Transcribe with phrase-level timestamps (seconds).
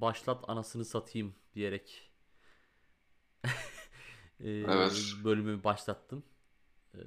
[0.00, 2.10] başlat anasını satayım diyerek
[4.40, 4.92] e, Evet.
[5.24, 6.24] bölümü başlattın.
[6.94, 7.00] E,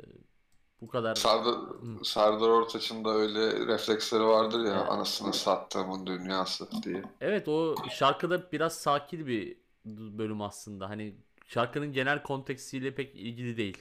[0.82, 1.56] bu kadar Serdar,
[2.04, 4.92] Serdar Ortaç'ın da öyle refleksleri vardır ya Evet.
[4.92, 7.04] anasını sattığımın dünyası diye.
[7.22, 10.90] Evet o şarkıda biraz sakin bir bölüm aslında.
[10.90, 11.16] Hani
[11.48, 13.78] şarkının genel kontekstiyle pek ilgili değil.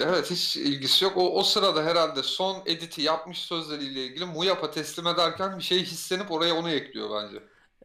[0.00, 1.16] Evet hiç ilgisi yok.
[1.16, 6.30] O, o sırada herhalde son editi yapmış sözleriyle ilgili Muyap'a teslim ederken bir şey hislenip
[6.30, 7.42] oraya onu ekliyor bence.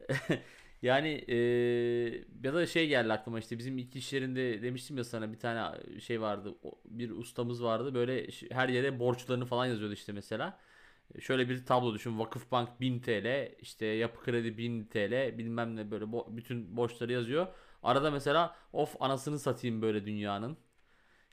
[0.81, 5.31] Yani eee, ya da şey geldi aklıma işte bizim ilk iş yerinde demiştim ya sana
[5.33, 6.55] bir tane şey vardı
[6.85, 10.59] bir ustamız vardı böyle her yere borçlarını falan yazıyordu işte mesela.
[11.19, 16.05] Şöyle bir tablo düşün Vakıfbank 1000 TL işte Yapı Kredi 1000 TL bilmem ne böyle
[16.05, 17.47] bo- bütün borçları yazıyor.
[17.83, 20.57] Arada mesela of anasını satayım böyle dünyanın.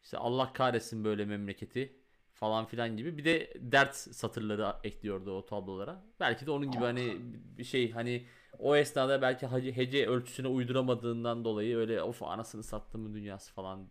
[0.05, 1.97] İşte Allah kahretsin böyle memleketi
[2.33, 3.19] falan filan gibi.
[3.19, 6.05] Bir de dert satırları ekliyordu o tablolara.
[6.21, 7.17] Belki de onun gibi hani
[7.59, 8.27] bir şey hani
[8.59, 13.89] o esnada belki hece, ölçüsüne uyduramadığından dolayı öyle of anasını sattım dünyası falan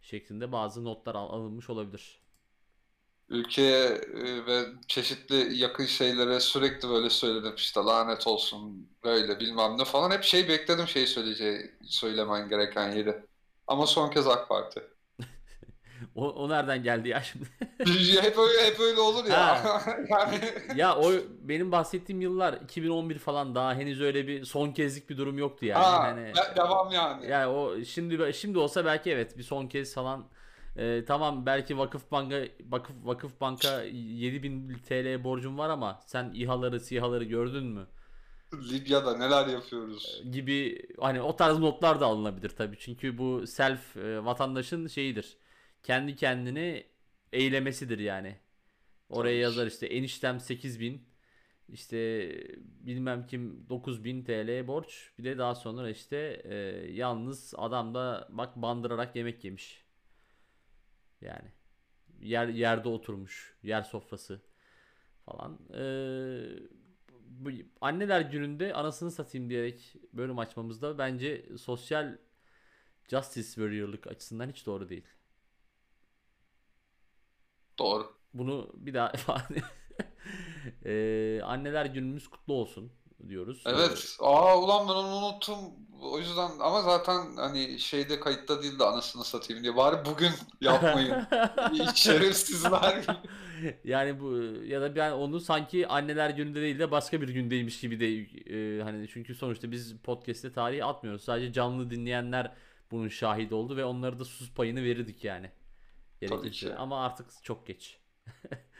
[0.00, 2.20] şeklinde bazı notlar al- alınmış olabilir.
[3.28, 4.00] Ülkeye
[4.46, 10.10] ve çeşitli yakın şeylere sürekli böyle söyledim işte lanet olsun böyle bilmem ne falan.
[10.10, 13.22] Hep şey bekledim şey söyleyeceği, söylemen gereken yeri.
[13.66, 14.80] Ama son kez AK Parti.
[16.14, 17.44] O, o nereden geldi ya şimdi?
[18.22, 19.62] Hep öyle, hep öyle olur ya.
[20.10, 20.40] Yani
[20.76, 21.12] ya o
[21.42, 25.84] benim bahsettiğim yıllar 2011 falan daha henüz öyle bir son kezlik bir durum yoktu yani.
[25.84, 27.26] ha, Hani de- devam yani.
[27.26, 30.26] Yani o şimdi şimdi olsa belki evet bir son kez falan
[30.76, 37.64] e, tamam belki Vakıfbank'a Vakıf Vakıfbank'a 7000 TL borcum var ama sen İHA'ları SİHA'ları gördün
[37.64, 37.86] mü?
[38.54, 40.22] Libya'da neler yapıyoruz?
[40.32, 42.76] gibi hani o tarz notlar da alınabilir tabii.
[42.78, 45.36] Çünkü bu self e, vatandaşın şeyidir.
[45.82, 46.86] Kendi kendini
[47.32, 48.36] eylemesidir yani.
[49.10, 51.10] Oraya yazar işte eniştem 8000
[51.68, 55.12] işte bilmem kim 9000 TL borç.
[55.18, 56.54] Bir de daha sonra işte e,
[56.92, 59.84] yalnız adam da bak bandırarak yemek yemiş.
[61.20, 61.48] Yani
[62.20, 63.56] yer yerde oturmuş.
[63.62, 64.42] Yer sofrası
[65.24, 65.58] falan.
[65.74, 65.82] E,
[67.10, 72.18] bu anneler gününde anasını satayım diyerek bölüm açmamızda bence sosyal
[73.10, 75.06] justice warrior'lık açısından hiç doğru değil.
[77.80, 78.12] Doğru.
[78.34, 79.62] Bunu bir daha ifade
[80.84, 82.92] Eee, anneler günümüz kutlu olsun
[83.28, 83.62] diyoruz.
[83.66, 84.16] Evet.
[84.20, 85.58] Aa ulan ben onu unuttum.
[86.02, 89.76] O yüzden ama zaten hani şeyde kayıtta değildi anasını satayım diye.
[89.76, 90.30] Bari bugün
[90.60, 91.26] yapmayın.
[91.94, 93.04] Şerefsizler.
[93.84, 94.32] Yani bu
[94.66, 98.06] ya da ben onu sanki anneler gününde değil de başka bir gündeymiş gibi de
[98.56, 101.24] e, hani çünkü sonuçta biz podcast'te tarihi atmıyoruz.
[101.24, 102.52] Sadece canlı dinleyenler
[102.90, 105.50] bunun şahidi oldu ve onlara da sus payını verirdik yani.
[106.20, 106.66] Gerekirse.
[106.66, 106.74] ki.
[106.74, 108.00] Ama artık çok geç.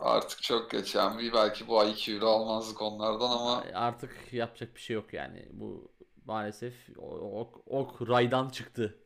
[0.00, 1.22] Artık çok geç yani.
[1.22, 5.48] Bir belki bu ay 2 euro almazdık onlardan ama Artık yapacak bir şey yok yani.
[5.52, 5.92] Bu
[6.24, 8.98] maalesef ok, ok raydan çıktı.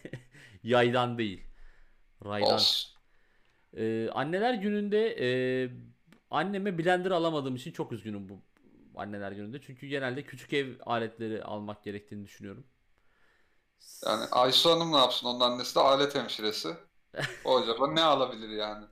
[0.62, 1.44] Yaydan değil.
[2.24, 2.54] Raydan.
[2.54, 2.96] olsun.
[3.76, 5.28] Ee, anneler gününde e,
[6.30, 8.42] anneme blender alamadığım için çok üzgünüm bu
[8.94, 9.60] anneler gününde.
[9.60, 12.66] Çünkü genelde küçük ev aletleri almak gerektiğini düşünüyorum.
[14.06, 15.26] Yani Aysu Hanım ne yapsın?
[15.26, 16.76] Onun annesi de alet hemşiresi.
[17.44, 18.86] O acaba ne alabilir yani?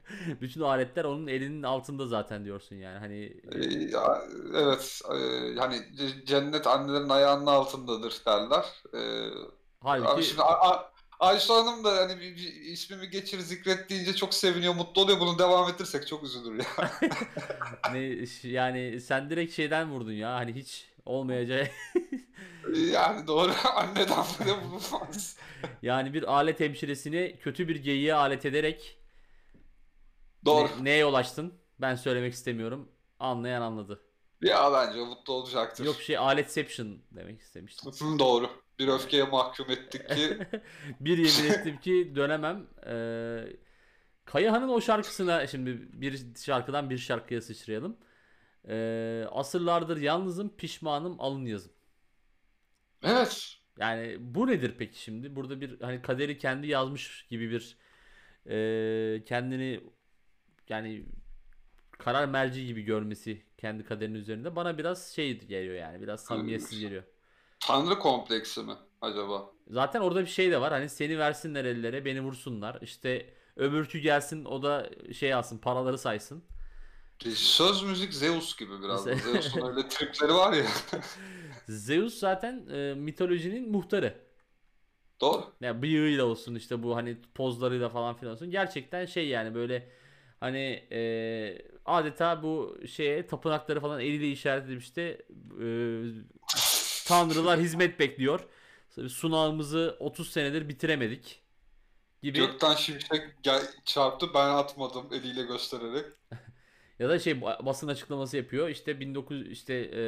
[0.40, 2.98] Bütün aletler onun elinin altında zaten diyorsun yani.
[2.98, 4.22] Hani Ee, ya,
[4.54, 5.00] evet.
[5.14, 5.82] e, hani
[6.26, 8.64] cennet annelerin ayağının altındadır derler.
[8.94, 9.30] Ee,
[10.02, 14.14] Abi halbuki şimdi A- A- Aysu Hanım da hani bir, bir ismimi geçir zikret deyince
[14.16, 15.20] çok seviniyor, mutlu oluyor.
[15.20, 16.90] Bunu devam ettirsek çok üzülür ya.
[17.86, 20.34] ne yani sen direkt şeyden vurdun ya.
[20.34, 21.66] Hani hiç olmayacağı
[22.74, 25.36] Yani doğru anneden böyle bulunmaz.
[25.82, 28.98] yani bir alet hemşiresini kötü bir geyiğe alet ederek
[30.44, 30.68] Doğru.
[30.78, 31.54] ne- neye ulaştın?
[31.78, 32.88] Ben söylemek istemiyorum.
[33.18, 34.02] Anlayan anladı.
[34.42, 35.84] Ya bence mutlu olacaktır.
[35.84, 38.18] Yok şey aletception demek istemiştim.
[38.18, 38.50] Doğru.
[38.78, 40.38] Bir öfkeye mahkum ettik ki
[41.00, 42.66] bir yemin ettim ki dönemem.
[42.86, 43.56] Ee,
[44.24, 47.96] Kayahan'ın o şarkısına şimdi bir şarkıdan bir şarkıya sıçrayalım.
[48.68, 51.72] Ee, asırlardır yalnızım, pişmanım, alın yazım.
[53.06, 53.56] Evet.
[53.78, 55.36] Yani bu nedir peki şimdi?
[55.36, 57.76] Burada bir hani kaderi kendi yazmış gibi bir
[58.46, 59.80] e, kendini
[60.68, 61.06] yani
[61.98, 67.02] karar merci gibi görmesi kendi kaderinin üzerinde bana biraz şey geliyor yani biraz samimiyetsiz geliyor.
[67.60, 69.50] Tanrı kompleksi mi acaba?
[69.68, 70.72] Zaten orada bir şey de var.
[70.72, 72.78] Hani seni versinler ellere, beni vursunlar.
[72.82, 76.44] İşte öbürkü gelsin o da şey alsın, paraları saysın.
[77.34, 80.66] Söz müzik Zeus gibi biraz Zeus'un öyle tripleri var ya.
[81.68, 84.26] Zeus zaten e, mitolojinin muhtarı.
[85.20, 85.44] Doğru.
[85.60, 88.50] Yani bıyığıyla olsun işte bu hani pozlarıyla falan filan olsun.
[88.50, 89.88] Gerçekten şey yani böyle
[90.40, 95.02] Hani e, adeta bu şeye tapınakları falan eliyle işaret edip işte
[95.62, 95.66] e,
[97.06, 98.40] tanrılar hizmet bekliyor.
[99.08, 101.42] Sunağımızı 30 senedir bitiremedik
[102.22, 102.38] gibi.
[102.38, 106.06] Gökten şimşek gel- çarptı ben atmadım eliyle göstererek.
[106.98, 108.68] Ya da şey ba- basın açıklaması yapıyor.
[108.68, 110.00] İşte 19 işte e,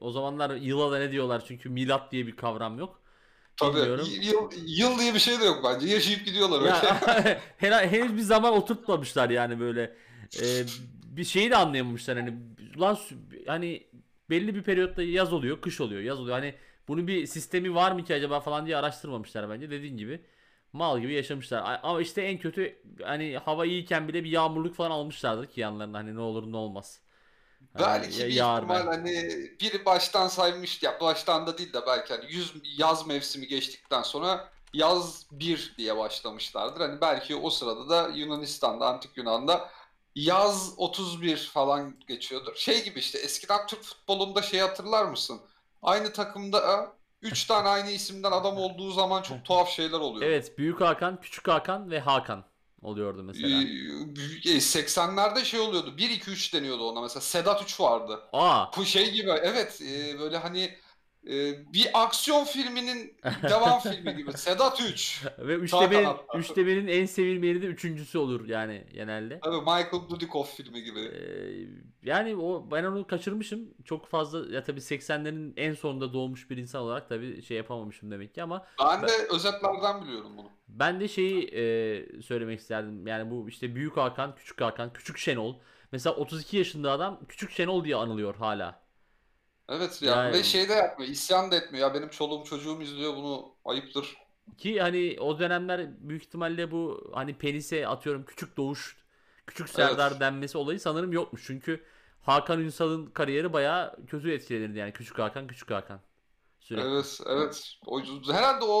[0.00, 3.00] o zamanlar yıla da ne diyorlar çünkü milat diye bir kavram yok.
[3.56, 4.08] Tabii Bilmiyorum.
[4.20, 5.88] yıl, yıl diye bir şey de yok bence.
[5.88, 6.68] Yaşayıp gidiyorlar öyle.
[6.70, 9.96] Ya hen- henüz bir zaman oturtmamışlar yani böyle.
[10.42, 10.44] E,
[11.04, 12.34] bir şeyi de anlayamamışlar hani
[12.80, 12.98] lan
[13.46, 13.86] hani
[14.30, 16.36] belli bir periyotta yaz oluyor, kış oluyor, yaz oluyor.
[16.36, 16.54] Hani
[16.88, 19.70] bunun bir sistemi var mı ki acaba falan diye araştırmamışlar bence.
[19.70, 20.20] Dediğin gibi
[20.72, 21.80] mal gibi yaşamışlar.
[21.82, 26.14] Ama işte en kötü hani hava iyiyken bile bir yağmurluk falan almışlardır ki yanlarına hani
[26.14, 27.00] ne olur ne olmaz.
[27.74, 28.32] Hani Belki ya- bir
[28.62, 28.86] ihtimal belki.
[28.86, 29.12] hani
[29.60, 34.48] biri baştan saymış ya baştan da değil de belki hani 100 yaz mevsimi geçtikten sonra
[34.74, 36.80] yaz 1 diye başlamışlardır.
[36.80, 39.70] Hani belki o sırada da Yunanistan'da antik Yunan'da
[40.14, 42.56] yaz 31 falan geçiyordur.
[42.56, 45.40] Şey gibi işte eskiden Türk futbolunda şey hatırlar mısın?
[45.82, 50.30] Aynı takımda 3 tane aynı isimden adam olduğu zaman çok tuhaf şeyler oluyor.
[50.30, 52.44] Evet, Büyük Hakan, Küçük Hakan ve Hakan
[52.82, 53.62] oluyordu mesela.
[54.44, 55.96] Ee, 80'lerde şey oluyordu.
[55.98, 57.20] 1 2 3 deniyordu ona mesela.
[57.20, 58.20] Sedat 3 vardı.
[58.32, 60.78] Aa, Bu şey gibi evet e, böyle hani
[61.26, 61.32] e,
[61.72, 64.32] bir aksiyon filminin devam filmi gibi.
[64.32, 65.24] Sedat 3.
[65.38, 69.40] ve üçte en sevilmeyeni de üçüncüsü olur yani genelde.
[69.40, 71.00] Tabii Michael Dudikoff filmi gibi.
[71.00, 71.66] Ee,
[72.02, 73.74] yani o ben onu kaçırmışım.
[73.84, 78.34] Çok fazla ya tabii 80'lerin en sonunda doğmuş bir insan olarak tabii şey yapamamışım demek
[78.34, 80.48] ki ama Ben de özetlerden biliyorum bunu.
[80.68, 83.06] ben de şeyi e, söylemek isterdim.
[83.06, 85.54] Yani bu işte Büyük Hakan, Küçük Hakan, Küçük Şenol.
[85.92, 88.89] Mesela 32 yaşında adam Küçük Şenol diye anılıyor hala.
[89.70, 91.10] Evet ya Yani- ve şey de yapmıyor.
[91.12, 91.88] isyan da etmiyor.
[91.88, 94.16] Ya benim çoluğum çocuğum izliyor bunu ayıptır.
[94.58, 98.96] Ki hani o dönemler büyük ihtimalle bu hani penise atıyorum küçük doğuş,
[99.46, 100.20] küçük Serdar Evet.
[100.20, 101.42] denmesi olayı sanırım yokmuş.
[101.46, 101.84] Çünkü
[102.22, 106.00] Hakan Ünsal'ın kariyeri bayağı kötü etkilenirdi yani küçük Hakan, küçük Hakan.
[106.60, 106.88] Sürekli.
[106.88, 107.74] Evet, evet.
[107.86, 108.00] O,
[108.32, 108.74] herhalde o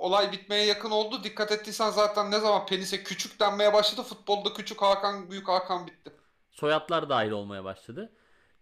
[0.00, 1.24] olay bitmeye yakın oldu.
[1.24, 4.02] Dikkat ettiysen zaten ne zaman penise küçük denmeye başladı.
[4.02, 6.12] Futbolda küçük Hakan, büyük Hakan bitti.
[6.50, 8.12] Soyadlar dahil olmaya başladı.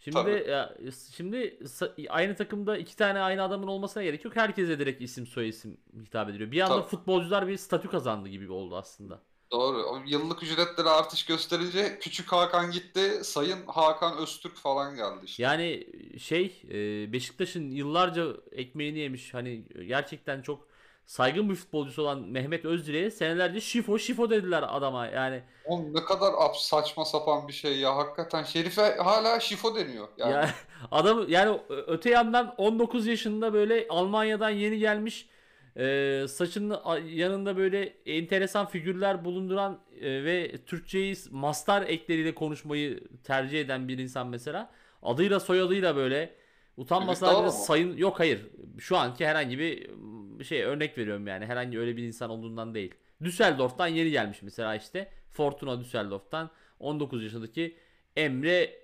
[0.01, 0.45] Şimdi Tabii.
[0.51, 0.75] ya,
[1.17, 1.59] şimdi
[2.09, 4.37] aynı takımda iki tane aynı adamın olmasına gerek yok.
[4.37, 6.51] Herkese direkt isim soy isim hitap ediliyor.
[6.51, 6.89] Bir anda Tabii.
[6.89, 9.21] futbolcular bir statü kazandı gibi oldu aslında.
[9.51, 9.83] Doğru.
[9.83, 13.21] O yıllık ücretlere artış gösterince küçük Hakan gitti.
[13.23, 15.43] Sayın Hakan Öztürk falan geldi işte.
[15.43, 15.87] Yani
[16.19, 20.68] şey e, Beşiktaş'ın yıllarca ekmeğini yemiş hani gerçekten çok
[21.09, 26.33] saygın bir futbolcusu olan Mehmet Özdire'ye senelerce şifo şifo dediler adama yani Oğlum ne kadar
[26.55, 27.97] saçma sapan bir şey ya.
[27.97, 30.09] Hakikaten Şerife hala şifo deniyor.
[30.17, 30.51] Yani ya
[30.91, 35.29] adam yani öte yandan 19 yaşında böyle Almanya'dan yeni gelmiş
[35.77, 43.89] e, saçının yanında böyle enteresan figürler bulunduran e, ve Türkçeyi mastar ekleriyle konuşmayı tercih eden
[43.89, 44.71] bir insan mesela
[45.03, 46.35] adıyla soyadıyla böyle
[46.79, 47.53] utanmasa Ümit mı?
[47.53, 48.47] sayın yok hayır
[48.79, 52.95] şu anki herhangi bir mm, şey örnek veriyorum yani herhangi öyle bir insan olduğundan değil.
[53.25, 57.77] Düsseldorf'tan yeni gelmiş mesela işte Fortuna Düsseldorf'tan 19 yaşındaki
[58.17, 58.81] Emre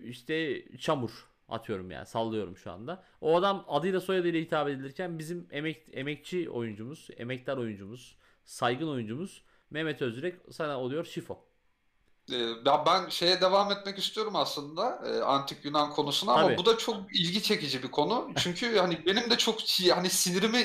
[0.00, 3.04] işte Çamur atıyorum yani sallıyorum şu anda.
[3.20, 10.02] O adam adıyla soyadıyla hitap edilirken bizim emek, emekçi oyuncumuz, emektar oyuncumuz, saygın oyuncumuz Mehmet
[10.02, 11.38] Özürek sana oluyor şifo.
[12.30, 16.58] E, ya ben şeye devam etmek istiyorum aslında e, antik Yunan konusuna ama Tabii.
[16.58, 18.30] bu da çok ilgi çekici bir konu.
[18.38, 20.58] Çünkü hani benim de çok hani sinirimi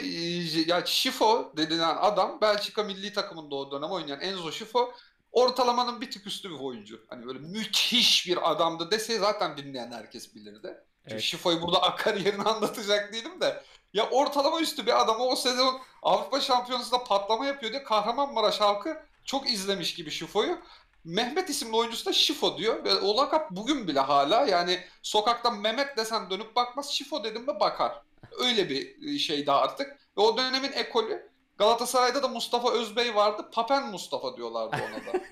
[0.68, 4.94] ya Şifo denilen adam Belçika milli takımında o dönem oynayan Enzo Şifo
[5.32, 7.06] ortalamanın bir tık üstü bir oyuncu.
[7.10, 10.78] Hani böyle müthiş bir adamdı dese zaten dinleyen herkes bilirdi.
[11.04, 11.22] Çünkü Evet.
[11.22, 13.64] Şifo'yu burada kariyerini anlatacak değilim de.
[13.94, 19.50] Ya ortalama üstü bir adamı o sezon Avrupa Şampiyonası'nda patlama yapıyor diye Kahramanmaraş halkı çok
[19.50, 20.60] izlemiş gibi Şifo'yu.
[21.08, 22.84] Mehmet isimli oyuncusu da Şifo diyor.
[22.84, 26.92] Ve o lakap bugün bile hala yani sokakta Mehmet desen dönüp bakmaz.
[26.92, 28.02] Şifo dedim mi bakar.
[28.40, 29.88] Öyle bir şey daha artık.
[30.18, 33.50] Ve o dönemin ekolü Galatasaray'da da Mustafa Özbey vardı.
[33.52, 35.24] Papen Mustafa diyorlardı ona da.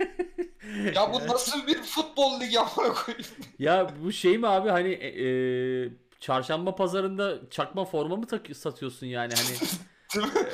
[0.99, 3.27] ya bu nasıl bir futbol ligi amına koyayım?
[3.59, 5.89] Ya bu şey mi abi hani e, e,
[6.19, 9.57] çarşamba pazarında çakma forma mı tak- satıyorsun yani hani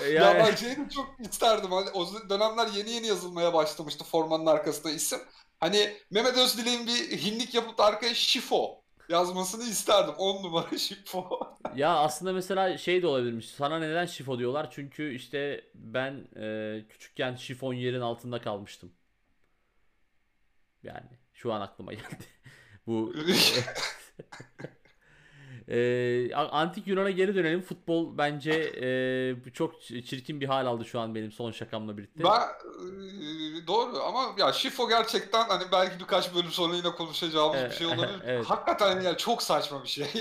[0.03, 1.71] E, Ya yani ben şeyi de çok isterdim.
[1.71, 5.19] Hani o dönemler yeni yeni yazılmaya başlamıştı formanın arkasında isim.
[5.59, 10.13] Hani Mehmet Özdilek'in bir hinlik yapıp da arkaya Şifo yazmasını isterdim.
[10.17, 11.29] 10 numara Şifo.
[11.75, 13.49] ya aslında mesela şey de olabilirmiş.
[13.49, 14.71] Sana neden şifo diyorlar?
[14.71, 18.93] Çünkü işte ben e, küçükken şifon yerin altında kalmıştım.
[20.83, 22.25] Yani şu an aklıma geldi.
[22.87, 23.13] Bu
[25.71, 27.61] Ee, antik Yunan'a geri dönelim.
[27.61, 28.51] Futbol bence
[29.45, 32.23] e, çok çirkin bir hal aldı şu an benim son şakamla birlikte.
[32.23, 37.59] Ben e, doğru ama ya Şifo gerçekten hani belki birkaç bölüm sonra yine konuşacağımız bir
[37.61, 38.21] Evet, şey olabilir.
[38.25, 38.45] evet.
[38.45, 40.07] Hakikaten ya çok saçma bir şey.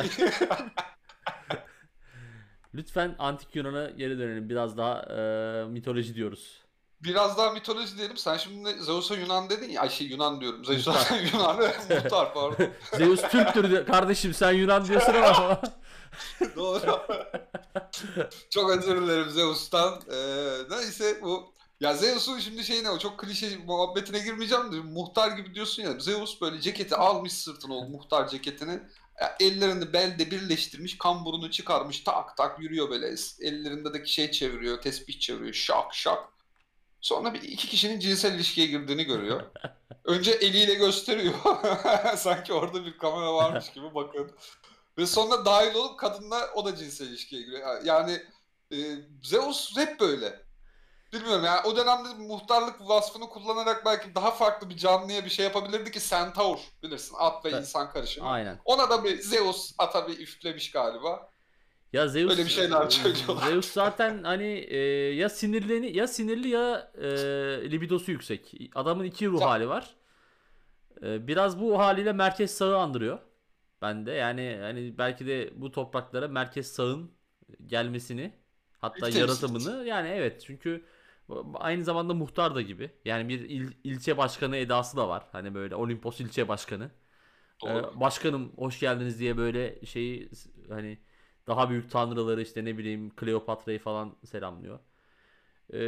[2.74, 4.48] Lütfen antik Yunan'a geri dönelim.
[4.48, 6.59] Biraz daha e, mitoloji diyoruz.
[7.04, 8.16] Biraz daha mitoloji diyelim.
[8.16, 9.80] Sen şimdi Zeus'a Yunan dedin ya.
[9.82, 10.64] Ay şey Yunan diyorum.
[10.64, 11.56] Zeus'a Yunan.
[11.90, 12.66] Muhtar pardon.
[12.96, 15.60] Zeus Türktür de- kardeşim sen Yunan diyorsun ama.
[16.56, 17.00] Doğru.
[18.50, 20.00] Çok özür dilerim Zeus'tan.
[20.12, 25.30] Ee, neyse bu ya Zeus'un şimdi şey ne o çok klişe muhabbetine girmeyeceğim de muhtar
[25.30, 28.80] gibi diyorsun ya Zeus böyle ceketi almış sırtına o muhtar ceketini
[29.20, 35.54] ya ellerini belde birleştirmiş kamburunu çıkarmış tak tak yürüyor böyle ellerindeki şey çeviriyor tesbih çeviriyor
[35.54, 36.18] şak şak
[37.00, 39.42] sonra bir iki kişinin cinsel ilişkiye girdiğini görüyor.
[40.04, 41.34] Önce eliyle gösteriyor
[42.16, 44.30] sanki orada bir kamera varmış gibi bakın.
[44.98, 47.84] Ve sonra dahil olup kadınla o da cinsel ilişkiye giriyor.
[47.84, 48.22] Yani
[48.72, 48.76] e,
[49.22, 50.50] Zeus hep böyle.
[51.12, 55.90] Bilmiyorum yani o dönemde muhtarlık vasfını kullanarak belki daha farklı bir canlıya bir şey yapabilirdi
[55.90, 57.60] ki Centaur bilirsin at ve Evet.
[57.60, 58.28] insan karışımı.
[58.28, 58.60] Aynen.
[58.64, 61.29] Ona da bir Zeus ata bir üflemiş galiba.
[61.92, 63.46] Ya Zeus Öyle bir şeyler söylüyorlar.
[63.48, 64.78] Zeus zaten hani e,
[65.14, 68.54] ya sinirleni ya sinirli ya e, libidosu yüksek.
[68.74, 69.94] Adamın iki ruh hali var.
[71.02, 73.18] E, biraz bu haliyle merkez sağı andırıyor.
[73.82, 77.10] Bende yani hani belki de bu topraklara merkez sağın
[77.66, 78.32] gelmesini
[78.78, 80.84] hatta İlk yaratımını yani evet çünkü
[81.54, 82.90] aynı zamanda muhtar da gibi.
[83.04, 85.24] Yani bir il- ilçe başkanı edası da var.
[85.32, 86.90] Hani böyle Olimpos ilçe başkanı.
[87.62, 87.92] Doğru.
[87.96, 90.30] Ee, başkanım hoş geldiniz diye böyle şeyi
[90.68, 90.98] hani
[91.46, 94.78] daha büyük tanrıları işte ne bileyim Kleopatra'yı falan selamlıyor.
[95.72, 95.78] Ee,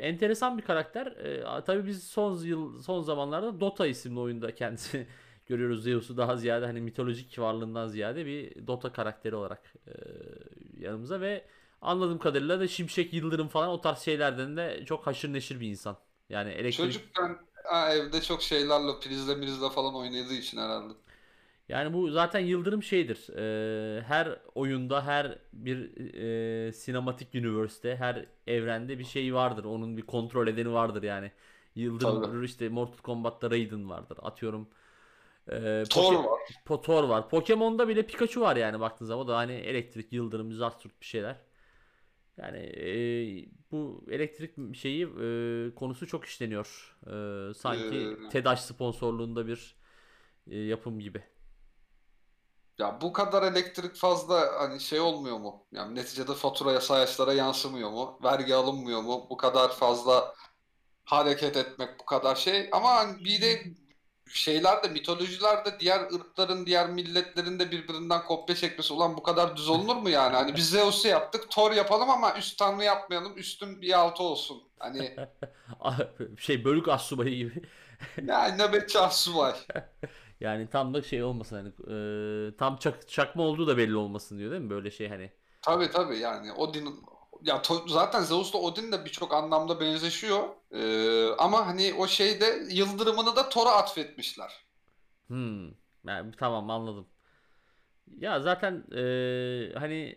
[0.00, 1.06] enteresan bir karakter.
[1.06, 5.06] Ee, tabii biz son yıl son zamanlarda Dota isimli oyunda kendisini
[5.46, 5.84] görüyoruz.
[5.84, 9.92] Zeus'u daha ziyade hani mitolojik varlığından ziyade bir Dota karakteri olarak e,
[10.78, 11.44] yanımıza ve
[11.80, 15.96] anladığım kadarıyla da Şimşek Yıldırım falan o tarz şeylerden de çok haşır neşir bir insan.
[16.28, 20.94] Yani elektrik Çocukken ha, evde çok şeylerle prizle mirizle falan oynadığı için herhalde.
[21.68, 23.28] Yani bu zaten Yıldırım şeydir.
[23.36, 25.96] Ee, her oyunda, her bir
[26.68, 29.64] e, sinematik universe'te, her evrende bir şey vardır.
[29.64, 31.32] Onun bir kontrol edeni vardır yani.
[31.74, 32.44] Yıldırım Tabii.
[32.44, 34.18] işte Mortal Kombat'ta Raiden vardır.
[34.22, 34.68] Atıyorum.
[35.48, 36.40] Ee, Thor var.
[36.66, 37.28] Po- Thor var.
[37.28, 39.24] Pokemon'da bile Pikachu var yani baktığın zaman.
[39.24, 41.36] O da hani elektrik, yıldırım, zartürt bir şeyler.
[42.36, 42.86] Yani e,
[43.72, 46.96] bu elektrik şeyi e, konusu çok işleniyor.
[47.50, 49.76] E, sanki Ee, TEDAŞ sponsorluğunda bir
[50.50, 51.22] e, yapım gibi.
[52.78, 55.66] Ya bu kadar elektrik fazla hani şey olmuyor mu?
[55.72, 58.18] Yani neticede faturaya, sayaçlara yansımıyor mu?
[58.24, 59.26] Vergi alınmıyor mu?
[59.30, 60.34] Bu kadar fazla
[61.04, 62.68] hareket etmek bu kadar şey.
[62.72, 63.64] Ama hani bir de
[64.32, 68.92] şeylerde, mitolojilerde diğer ırkların, diğer milletlerin de birbirinden kopya çekmesi.
[68.94, 70.36] Ulan bu kadar düz olunur mu yani?
[70.36, 74.62] Hani biz Zeus'u yaptık, Thor yapalım ama üst tanrı yapmayalım, üstün bir altı olsun.
[74.78, 75.16] Hani
[76.38, 77.62] şey bölük astsubayı gibi.
[78.26, 79.54] yani nöbetçi assubay.
[80.42, 84.50] Yani tam da şey olmasın hani e, tam çak, çakma olduğu da belli olmasın diyor
[84.50, 84.70] değil mi?
[84.70, 85.30] Böyle şey hani.
[85.62, 86.88] Tabii tabii yani Odin
[87.42, 90.48] ya to- zaten Zeus'la Odin de birçok anlamda benzeşiyor.
[90.72, 94.52] Ee, ama hani o şeyde yıldırımını da Thor'a atfetmişler.
[95.26, 95.66] Hmm.
[96.06, 97.06] Yani, tamam anladım.
[98.18, 99.02] Ya zaten e,
[99.78, 100.16] hani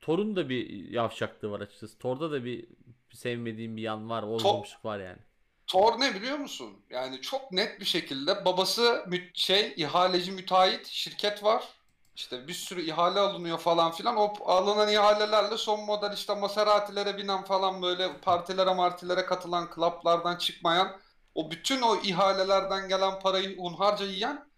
[0.00, 1.98] Thor'un da bir yavşaklığı var açıkçası.
[1.98, 2.66] Thor'da da bir
[3.12, 4.22] sevmediğim bir yan var.
[4.22, 5.18] Olmamışlık var yani.
[5.66, 6.84] Thor ne biliyor musun?
[6.90, 11.68] Yani çok net bir şekilde babası şey ihaleci müteahhit şirket var.
[12.16, 14.16] İşte bir sürü ihale alınıyor falan filan.
[14.16, 21.00] O alınan ihalelerle son model işte Maserati'lere binen falan böyle partilere martilere katılan klaplardan çıkmayan
[21.34, 24.50] o bütün o ihalelerden gelen parayı hunharca yiyen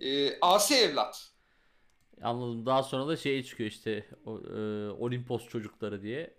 [0.00, 1.32] e, asi evlat.
[2.22, 2.66] Anladım.
[2.66, 6.34] Daha sonra da şey çıkıyor işte o, e, Olimpos çocukları diye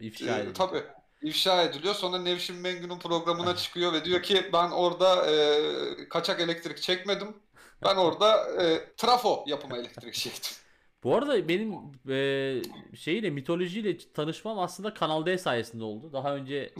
[0.00, 0.54] ifşa Ee, ediliyor.
[0.54, 0.84] tabii
[1.22, 1.94] ifşa ediliyor.
[1.94, 7.36] Sonra Nevşin Mengü'nün programına çıkıyor ve diyor ki ben orada e, kaçak elektrik çekmedim.
[7.84, 10.56] Ben orada e, trafo yapımı elektrik çektim.
[11.04, 11.74] Bu arada benim
[12.08, 12.62] e,
[12.96, 16.12] şeyle mitolojiyle tanışmam aslında Kanal D sayesinde oldu.
[16.12, 16.56] Daha önce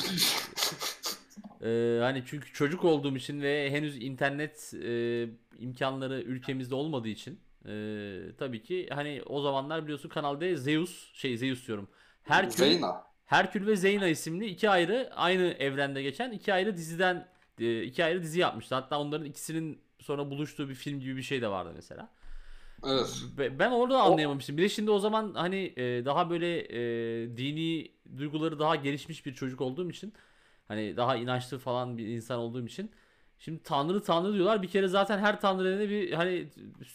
[1.64, 5.26] e, hani çünkü çocuk olduğum için ve henüz internet e,
[5.58, 7.72] imkanları ülkemizde olmadığı için e,
[8.38, 11.88] tabii ki hani o zamanlar biliyorsun Kanal D Zeus şey Zeus diyorum.
[12.22, 13.09] Herkül, Zeyna.
[13.30, 17.28] Herkül ve Zeyna isimli iki ayrı aynı evrende geçen iki ayrı diziden
[17.60, 18.74] e, iki ayrı dizi yapmıştı.
[18.74, 22.10] Hatta onların ikisinin sonra buluştuğu bir film gibi bir şey de vardı mesela.
[22.86, 23.28] Evet.
[23.38, 24.56] Be- Ben orada anlayamamıştım.
[24.56, 26.58] Bir de şimdi o zaman hani e, daha böyle
[27.24, 30.12] e, dini duyguları daha gelişmiş bir çocuk olduğum için
[30.68, 32.90] hani daha inançlı falan bir insan olduğum için
[33.38, 34.62] Şimdi tanrı tanrı diyorlar.
[34.62, 36.48] Bir kere zaten her tanrı dediğinde bir hani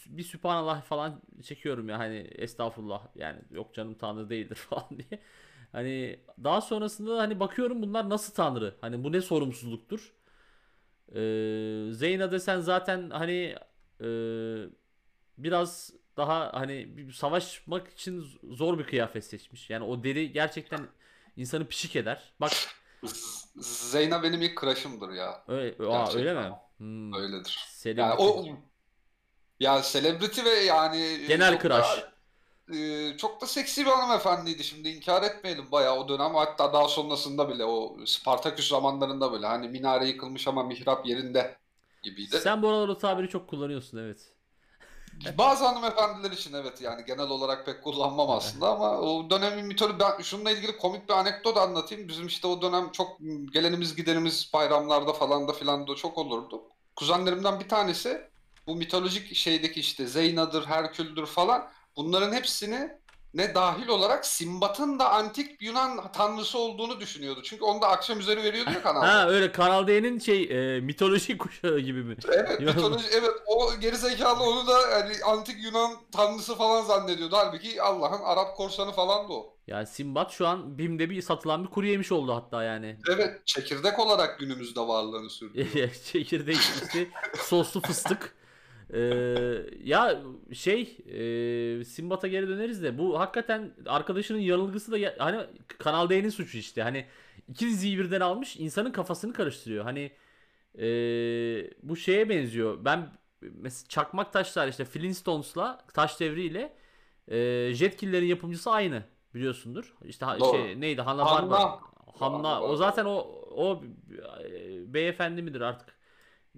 [0.06, 5.20] bir sübhanallah falan çekiyorum ya hani estağfurullah yani yok canım tanrı değildir falan diye.
[5.76, 8.74] Hani daha sonrasında hani bakıyorum bunlar nasıl tanrı?
[8.80, 10.12] Hani bu ne sorumsuzluktur?
[11.08, 13.56] Ee, Zeyna desen zaten hani
[14.00, 14.08] e,
[15.38, 19.70] biraz daha hani savaşmak için zor bir kıyafet seçmiş.
[19.70, 20.80] Yani o deri gerçekten
[21.36, 22.32] insanı pişik eder.
[22.40, 22.52] Bak
[23.56, 25.44] Zeyna benim ilk crush'ımdır ya.
[25.48, 26.52] öyle, aa, öyle mi?
[26.76, 27.14] Hmm.
[27.14, 27.66] Öyledir.
[27.82, 28.00] Celebrity.
[28.00, 28.44] Yani o
[29.60, 32.15] ya celebrity ve yani Genel crush.
[32.68, 36.88] Da, e, çok da seksi bir hanımefendiydi şimdi inkar etmeyelim bayağı o dönem hatta daha
[36.88, 41.56] sonrasında bile o Spartaküs zamanlarında bile hani minare yıkılmış ama mihrap yerinde
[42.02, 42.40] gibiydi.
[42.40, 44.32] Sen bu aralar o tabiri çok kullanıyorsun evet.
[45.38, 50.22] Bazı hanımefendiler için evet yani genel olarak pek kullanmam aslında ama o dönemin mitoloji ben
[50.22, 52.08] şununla ilgili komik bir anekdot anlatayım.
[52.08, 53.18] Bizim işte o dönem çok
[53.52, 56.62] gelenimiz gidenimiz bayramlarda falan da filan da çok olurdu.
[56.96, 58.30] Kuzenlerimden bir tanesi
[58.66, 62.90] bu mitolojik şeydeki işte Zeyna'dır, Herkül'dür falan bunların hepsini
[63.34, 67.40] ne dahil olarak Simbat'ın da antik Yunan tanrısı olduğunu düşünüyordu.
[67.44, 69.14] Çünkü onu da akşam üzeri veriyordu ya kanalda.
[69.14, 70.42] Ha öyle Kanal D'nin şey
[70.76, 72.16] e, mitoloji kuşağı gibi mi?
[72.28, 77.36] Evet, Yunan- mitoloji, evet o geri zekalı onu da hani antik Yunan tanrısı falan zannediyordu.
[77.36, 79.56] Halbuki Allah'ın Arap korsanı falan da o.
[79.66, 82.98] Yani Simbat şu an BİM'de bir satılan bir kuru yemiş oldu hatta yani.
[83.10, 85.90] Evet, çekirdek olarak günümüzde varlığını sürdürüyor.
[86.12, 88.36] Çekirdek işte soslu fıstık.
[88.94, 88.98] Ee,
[89.84, 90.96] ya şey
[91.80, 95.40] e, Simbat'a geri döneriz de bu hakikaten arkadaşının yanılgısı da ya- hani
[95.78, 96.82] Kanal D'nin suçu işte.
[96.82, 97.06] Hani
[97.48, 99.84] iki diziyi birden almış insanın kafasını karıştırıyor.
[99.84, 100.10] Hani
[100.78, 100.86] e,
[101.82, 102.84] bu şeye benziyor.
[102.84, 103.08] Ben
[103.42, 106.76] mesela Çakmak Taşlar işte Flintstones'la Taş Devri ile
[107.28, 109.02] e, Jetkillerin yapımcısı aynı
[109.34, 109.94] biliyorsundur.
[110.04, 110.56] İşte ha- Doğru.
[110.56, 111.58] şey neydi Hanna Hanna.
[111.60, 111.80] Hanna
[112.18, 113.16] Hanna o zaten o
[113.50, 113.82] o
[114.44, 115.95] e, beyefendi midir artık?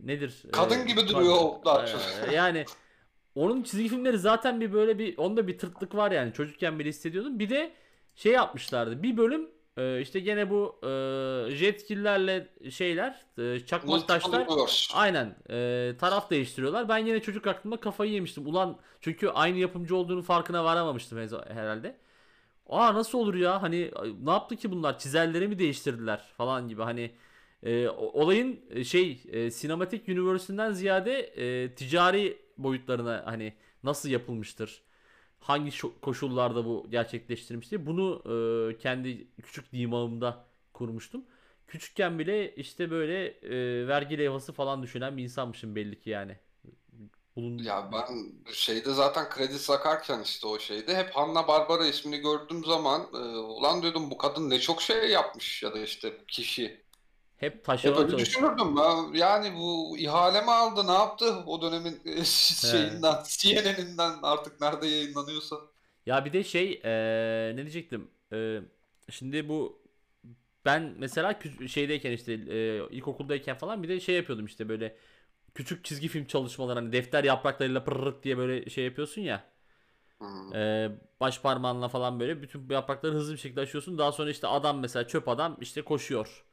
[0.05, 0.43] Nedir?
[0.53, 2.01] Kadın Ee, gibi duruyor o daha çok.
[2.29, 2.65] Ee, yani
[3.35, 7.39] onun çizgi filmleri zaten bir böyle bir onda bir tırtlık var yani çocukken bile hissediyordum.
[7.39, 7.73] Bir de
[8.15, 9.03] şey yapmışlardı.
[9.03, 10.91] Bir bölüm e, işte gene bu e,
[11.55, 14.47] jetkillerle şeyler e, çakmak taşlar
[14.95, 15.35] aynen
[15.99, 16.89] taraf değiştiriyorlar.
[16.89, 18.47] Ben yine çocuk aklımda kafayı yemiştim.
[18.47, 21.97] Ulan çünkü aynı yapımcı olduğunu farkına varamamıştım herhalde.
[22.69, 23.91] Aa nasıl olur ya hani
[24.23, 27.11] ne yaptı ki bunlar çizerleri mi değiştirdiler falan gibi hani
[27.63, 34.83] e, o- olayın e, şey e, sinematik universe'ünden ziyade e, ticari boyutlarına hani nasıl yapılmıştır
[35.41, 35.71] hangi
[36.03, 38.23] koşullarda bu gerçekleştirilmiştir bunu
[38.75, 40.45] e, kendi küçük dimağımda
[40.75, 41.25] kurmuştum.
[41.67, 46.37] Küçükken bile işte böyle e, vergi levhası falan düşünen bir insanmışım belli ki yani.
[47.37, 47.59] Bulun...
[47.59, 53.09] Ya ben şeyde zaten kredi sakarken işte o şeyde hep Hanna Barbera ismini gördüğüm zaman
[53.15, 56.88] e, ulan diyordum bu kadın ne çok şey yapmış ya da işte kişi.
[57.39, 58.27] Hep taşeron öyle çalışıyor.
[58.27, 59.15] düşünürdüm ben.
[59.19, 65.57] Yani bu ihale mi aldı ne yaptı o dönemin e, şeyinden CNN'inden artık nerede yayınlanıyorsa.
[66.07, 68.11] Ya bir de şey eee, ne diyecektim?
[68.33, 68.63] Eee,
[69.11, 69.83] şimdi bu
[70.65, 74.97] ben mesela kü- şeydeyken işte eee, ilkokuldayken falan bir de şey yapıyordum işte böyle
[75.55, 79.45] küçük çizgi film çalışmaları hani defter yapraklarıyla pırrırt diye böyle şey yapıyorsun ya.
[80.21, 80.53] Hmm.
[80.55, 83.99] Eee baş parmağınla falan böyle bütün yaprakları hızlı bir şekilde açıyorsun.
[83.99, 86.45] Daha sonra işte adam mesela çöp adam işte koşuyor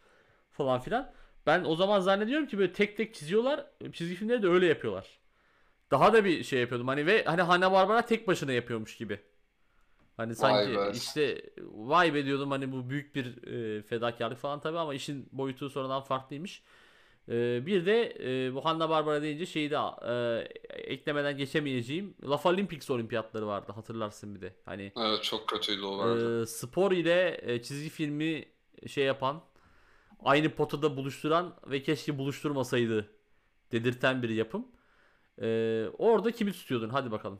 [0.55, 1.11] falan filan.
[1.45, 3.65] Ben o zaman zannediyorum ki böyle tek tek çiziyorlar.
[3.93, 5.07] Çizgi filmleri de öyle yapıyorlar.
[5.91, 9.19] Daha da bir şey yapıyordum hani ve hani Hanna Barbera tek başına yapıyormuş gibi.
[10.17, 10.91] Hani sanki be.
[10.93, 15.69] işte vay be diyordum hani bu büyük bir e, fedakarlık falan tabii ama işin boyutu
[15.69, 16.63] sonradan farklıymış.
[17.29, 22.15] E, bir de e, bu Hanna Barbera deyince şeyi de e, eklemeden geçemeyeceğim.
[22.23, 24.53] La Olympics olimpiyatları vardı hatırlarsın bir de.
[24.65, 26.41] Hani Evet çok kötüydü o vardı.
[26.41, 28.45] e, spor ile e, çizgi filmi
[28.87, 29.41] şey yapan
[30.23, 33.11] aynı potada buluşturan ve keşke buluşturmasaydı
[33.71, 34.67] dedirten bir yapım.
[35.41, 35.47] E,
[35.97, 36.89] orada kimi tutuyordun?
[36.89, 37.39] Hadi bakalım.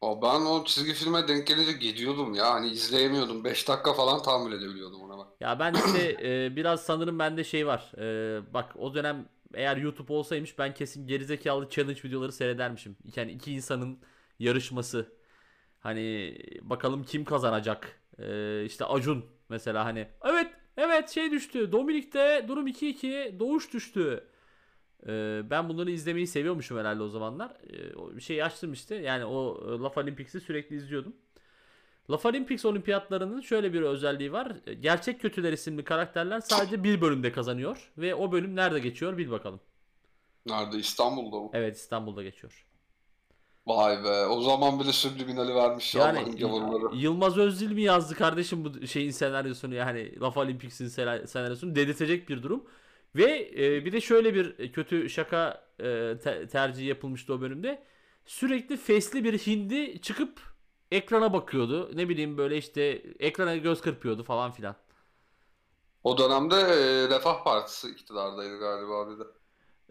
[0.00, 4.52] O ben o çizgi filme denk gelince gidiyordum ya hani izleyemiyordum 5 dakika falan tahammül
[4.52, 5.28] edebiliyordum ona bak.
[5.40, 7.92] Ya ben işte e, biraz sanırım bende şey var.
[7.98, 12.96] E, bak o dönem eğer YouTube olsaymış ben kesin gerizekalı challenge videoları seyredermişim.
[13.16, 13.98] Yani iki insanın
[14.38, 15.12] yarışması.
[15.80, 18.00] Hani bakalım kim kazanacak.
[18.18, 21.72] E, işte Acun mesela hani evet evet şey düştü.
[21.72, 24.24] Dominik'te durum 2-2 Doğuş düştü.
[25.06, 27.50] E, ben bunları izlemeyi seviyormuşum herhalde o zamanlar.
[27.50, 28.94] E, bir şey açtım işte.
[28.94, 31.16] Yani o e, Laf Olympics'i sürekli izliyordum.
[32.10, 34.52] Laf Olympics olimpiyatlarının şöyle bir özelliği var.
[34.80, 37.92] Gerçek Kötüler isimli karakterler sadece bir bölümde kazanıyor.
[37.98, 39.60] Ve o bölüm nerede geçiyor bil bakalım.
[40.46, 41.50] Nerede İstanbul'da mı?
[41.52, 42.66] Evet İstanbul'da geçiyor.
[43.66, 46.96] Vay be o zaman bile subliminali vermiş ya Yani Allah'ın gavurları.
[46.96, 52.42] Yılmaz Özdil mi yazdı kardeşim bu şeyin senaryosunu yani Laf Olympics'in sena- senaryosunu dedirtecek bir
[52.42, 52.64] durum.
[53.16, 57.82] Ve e, bir de şöyle bir kötü şaka e, te- tercihi yapılmıştı o bölümde.
[58.26, 60.40] Sürekli fesli bir hindi çıkıp
[60.92, 61.90] ekrana bakıyordu.
[61.94, 62.82] Ne bileyim böyle işte
[63.18, 64.76] ekrana göz kırpıyordu falan filan.
[66.04, 69.24] O dönemde e, Refah Partisi iktidardaydı galiba bir de.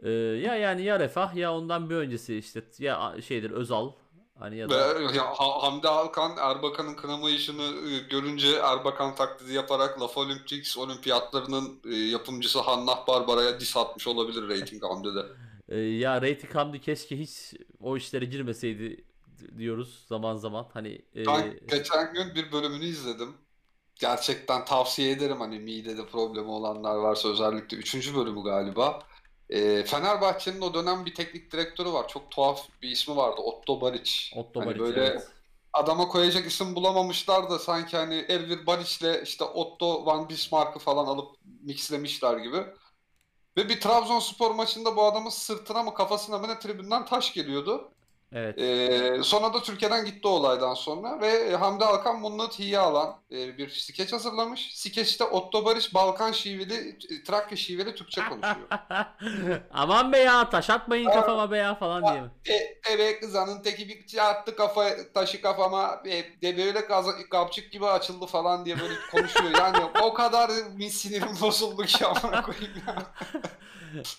[0.01, 3.91] Ee, ya yani ya Refah ya ondan bir öncesi işte ya şeydir Özal
[4.39, 4.75] hani ya da
[5.15, 7.61] ya, Ha- Hamdi Alkan Erbakan'ın kınama işini
[7.95, 14.47] e, görünce Erbakan taklidi yaparak Laf Olympics olimpiyatlarının e, yapımcısı Hannah Barbara'ya diss atmış olabilir
[14.49, 15.25] reyting Hamdi'de.
[15.69, 19.05] e, ya Rating Hamdi keşke hiç o işlere girmeseydi
[19.57, 23.37] diyoruz zaman zaman hani e, Ben geçen gün bir bölümünü izledim.
[23.95, 28.15] Gerçekten tavsiye ederim hani midede problemi olanlar varsa özellikle 3.
[28.15, 28.99] bölümü galiba.
[29.51, 32.07] E, Fenerbahçe'nin o dönem bir teknik direktörü var.
[32.07, 33.41] Çok tuhaf bir ismi vardı.
[33.41, 34.11] Otto Baric.
[34.35, 35.27] Otto Hani Baric, böyle evet.
[35.73, 41.35] adama koyacak isim bulamamışlar da sanki hani Elvir Baric'le işte Otto Van Bismarck'ı falan alıp
[41.61, 42.65] mixlemişler gibi.
[43.57, 47.91] Ve bir Trabzonspor maçında bu adamın sırtına mı kafasına mı ne tribünden taş geliyordu.
[48.33, 48.59] Evet.
[48.59, 53.69] Ee, sonra da Türkiye'den gitti olaydan sonra ve Hamdi Alkan bunu tiye alan e, bir
[53.69, 54.71] skeç hazırlamış.
[54.75, 58.67] Skeçte Otto Barış Balkan şiveli, Trakya şiveli Türkçe konuşuyor.
[59.73, 62.31] Aman be ya taş atmayın kafama be ya falan diye mi?
[62.49, 66.87] E, evet kızanın teki bir çarptı kafa taşı kafama e, de böyle
[67.29, 69.51] kapçık gibi açıldı falan diye böyle konuşuyor.
[69.59, 72.95] Yani o kadar bir sinirim bozuldu ki amına koyayım ya.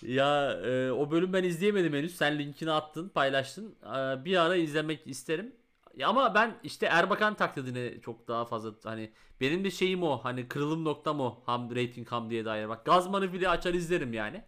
[0.03, 2.17] Ya e, o bölüm ben izleyemedim henüz.
[2.17, 3.77] Sen linkini attın, paylaştın.
[3.83, 5.57] E, bir ara izlemek isterim.
[5.97, 10.49] Ya ama ben işte Erbakan taklidine çok daha fazla hani benim de şeyim o hani
[10.49, 12.69] kırılım noktam o ham rating ham diye dair.
[12.69, 14.45] Bak Gazman'ı bile açar izlerim yani.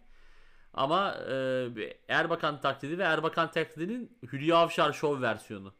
[0.73, 1.67] Ama e,
[2.07, 5.73] Erbakan taklidi ve Erbakan taklidinin Hülya Avşar Show versiyonu.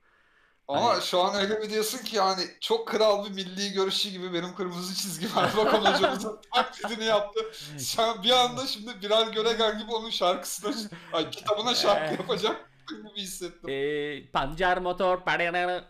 [0.67, 4.33] Ama Hani- şu an öyle bir diyorsun ki yani çok kral bir milli görüşü gibi
[4.33, 5.51] benim kırmızı çizgim var.
[5.57, 7.39] Bakalım hocamızın taklidini yaptı.
[7.77, 10.73] Sen bir anda şimdi Bilal Göreger gibi onun şarkısına,
[11.13, 13.69] ay, kitabına şarkı yapacak gibi hissettim.
[13.69, 15.19] E, pancar motor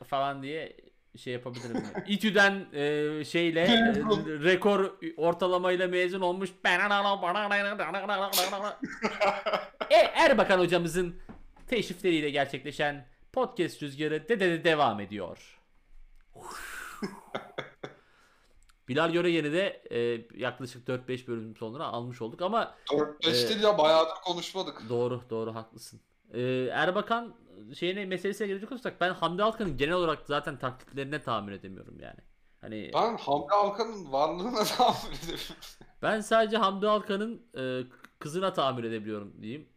[0.07, 0.77] falan diye
[1.17, 1.83] şey yapabilirim.
[2.07, 3.67] İTÜ'den e, şeyle e,
[4.43, 6.49] rekor ortalamayla mezun olmuş.
[9.89, 11.15] e, Erbakan hocamızın
[11.67, 15.59] teşrifleriyle gerçekleşen podcast rüzgarı de, de, de devam ediyor.
[18.87, 23.63] Bilal Göre yeni de e, yaklaşık 4-5 bölüm sonra almış olduk ama 4-5 Ee, değil
[23.63, 24.81] ya bayağıdır konuşmadık.
[24.89, 25.99] Doğru doğru haklısın.
[26.33, 27.35] Ee, Erbakan
[27.77, 32.19] şeyine meselesine gelecek olursak ben Hamdi Alkan'ın genel olarak zaten taklitlerine tahammül edemiyorum yani.
[32.61, 35.55] Hani Ben Hamdi Alkan'ın varlığına tahammül edemiyorum.
[36.01, 37.81] ben sadece Hamdi Alkan'ın e,
[38.19, 39.69] kızına tahammül edebiliyorum diyeyim.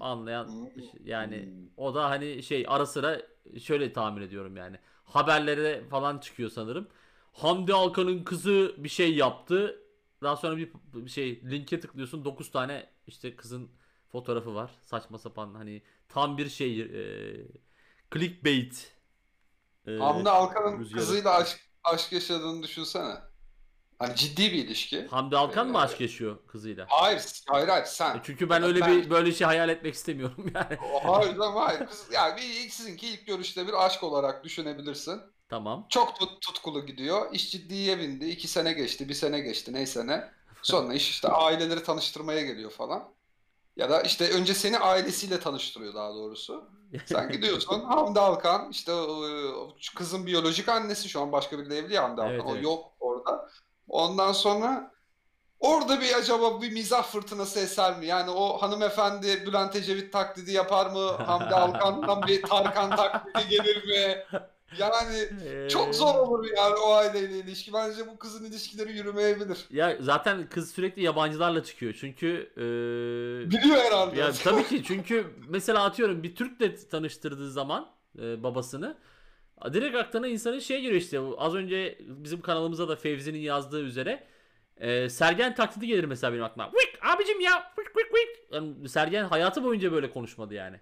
[0.00, 0.66] Anlayan Hmm.
[1.04, 3.22] yani o da hani şey ara sıra
[3.62, 4.76] şöyle tahammül ediyorum yani.
[5.04, 6.88] Haberlere falan çıkıyor sanırım.
[7.32, 9.82] Hamdi Alkan'ın kızı bir şey yaptı.
[10.22, 13.70] Daha sonra bir, bir şey linke tıklıyorsun 9 tane işte kızın
[14.12, 14.70] fotoğrafı var.
[14.82, 17.48] Saçma sapan hani tam bir şey e,
[18.14, 18.96] clickbait.
[19.86, 21.00] E, Hamdi Alkan'ın rüzgarı.
[21.00, 23.14] kızıyla aşk, aşk yaşadığını düşünsene.
[24.00, 25.06] Hani ciddi bir ilişki.
[25.06, 26.86] Hamdi Alkan mı Ee, aşk yaşıyor kızıyla?
[26.88, 28.16] Hayır, hayır, hayır sen.
[28.16, 30.78] E Çünkü ben öyle bir böyle şey hayal etmek istemiyorum yani.
[31.02, 31.86] Hayır hayır.
[31.86, 35.20] Kız, yani ilk- sizinki ilk görüşte bir aşk olarak düşünebilirsin.
[35.48, 35.86] Tamam.
[35.88, 37.32] Çok tut, tutkulu gidiyor.
[37.32, 38.26] İş ciddiye bindi.
[38.26, 40.30] İki sene geçti, bir sene geçti neyse ne.
[40.62, 43.08] Sonra iş işte aileleri tanıştırmaya geliyor falan.
[43.76, 46.64] Ya da işte önce seni ailesiyle tanıştırıyor daha doğrusu.
[47.06, 49.24] Sen gidiyorsun Hamdi Alkan işte o,
[49.56, 52.34] o kızın biyolojik annesi şu an başka biriyle evli ya Hamdi Alkan.
[52.34, 52.64] Evet, o evet.
[52.64, 53.50] yok orada.
[53.90, 54.92] Ondan sonra
[55.60, 58.06] orada bir acaba bir mizah fırtınası eser mi?
[58.06, 61.08] Yani o hanımefendi Bülent Ecevit taklidi yapar mı?
[61.26, 64.24] Hamdi Alkan'dan bir Tarkan taklidi gelir mi?
[64.78, 67.72] Yani Ee, çok zor olur yani o aileyle ilişki.
[67.72, 69.66] Bence bu kızın ilişkileri yürümeyebilir.
[69.70, 71.94] Ya zaten kız sürekli yabancılarla çıkıyor.
[72.00, 74.20] Çünkü e, Biliyor herhalde.
[74.20, 77.86] ya tabii ki çünkü mesela atıyorum bir Türk'le tanıştırdığı zaman
[78.18, 78.96] e, babasını
[79.72, 84.24] direkt aklına insanın şey geliyor işte az önce bizim kanalımıza da Fevzi'nin yazdığı üzere
[84.76, 86.68] e, Sergen taklidi gelir mesela benim aklıma.
[86.68, 88.52] Vık abicim ya vık vık vık.
[88.54, 90.80] Yani Sergen hayatı boyunca böyle konuşmadı yani.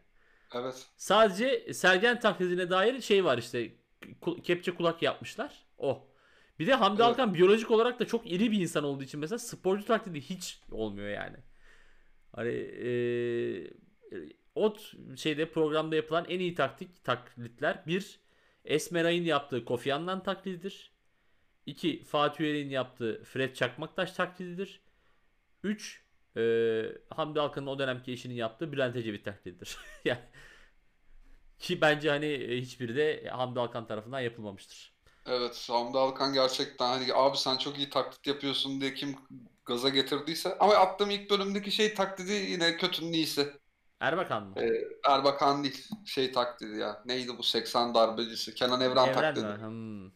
[0.55, 0.87] Evet.
[0.97, 3.73] Sadece Sergen taklidine dair şey var işte
[4.45, 5.67] kepçe kulak yapmışlar.
[5.79, 6.09] O.
[6.59, 7.11] Bir de Hamdi Evet.
[7.11, 11.09] Alkan biyolojik olarak da çok iri bir insan olduğu için mesela sporcu taklidi hiç olmuyor
[11.09, 11.37] yani.
[12.33, 13.71] Hani eee,
[14.55, 18.21] o t- şeyde programda yapılan en iyi taktik taklitler bir
[18.69, 20.93] Esmeray'ın yaptığı Kofi Annan taklididir.
[21.67, 22.05] 2.
[22.05, 24.81] Fatih Üyer'in yaptığı Fred Çakmaktaş taklididir.
[25.63, 26.05] 3.
[27.11, 29.79] Hamdi Alkan'ın o dönemki eşinin yaptığı Bülent Ecevit taklididir.
[30.05, 30.21] yani
[31.59, 34.95] ki bence hani e, hiçbiri de Hamdi Alkan tarafından yapılmamıştır.
[35.27, 39.17] Evet, Hamdi Alkan gerçekten hani abi sen çok iyi taklit yapıyorsun diye kim
[39.65, 40.59] gaza getirdiyse.
[40.59, 43.53] Ama attığım ilk bölümdeki şey taklidi yine kötünün iyisi.
[44.01, 44.55] Erbakan mı?
[44.57, 45.89] Ee, Erbakan değil.
[46.05, 47.03] Şey taklidi ya.
[47.07, 48.55] Neydi bu 80 darbecisi?
[48.55, 49.47] Kenan Evren, Evren taklidi.
[49.47, 49.57] mi?
[49.57, 50.11] Hmm.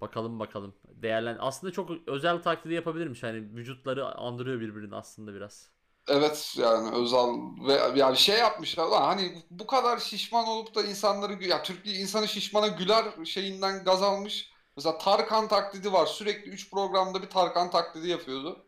[0.00, 0.74] Bakalım bakalım.
[0.88, 3.22] Değerlen aslında çok özel taklidi yapabilirmiş.
[3.22, 5.70] Hani vücutları andırıyor birbirini aslında biraz.
[6.08, 7.38] Evet yani Özal
[7.68, 12.28] ve yani şey yapmışlar lan hani bu kadar şişman olup da insanları ya Türk insanı
[12.28, 14.50] şişmana güler şeyinden gaz almış.
[14.76, 16.06] Mesela Tarkan taklidi var.
[16.06, 18.66] Sürekli 3 programda bir Tarkan taklidi yapıyordu.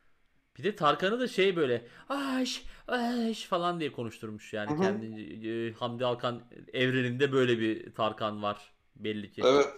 [0.59, 4.77] Bir de Tarkan'ı da şey böyle aş aş falan diye konuşturmuş yani Hı hı.
[4.77, 5.07] kendi
[5.69, 9.45] e, Hamdi Alkan evreninde böyle bir Tarkan var belli ki.
[9.45, 9.75] Evet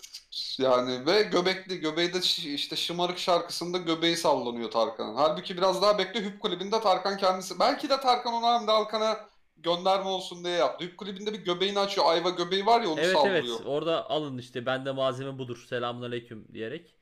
[0.58, 5.14] yani ve göbekli göbeği de şi- işte şımarık şarkısında göbeği sallanıyor Tarkan'ın.
[5.14, 10.08] Halbuki biraz daha bekle Hüp klibinde Tarkan kendisi belki de Tarkan onu Hamdi Alkan'a gönderme
[10.08, 10.84] olsun diye yaptı.
[10.84, 12.06] Hüp klibinde bir göbeğini açıyor.
[12.10, 13.60] Ayva göbeği var ya onu Evet evet sallıyor.
[13.64, 16.94] orada alın işte bende malzeme budur selamünaleyküm diyerek.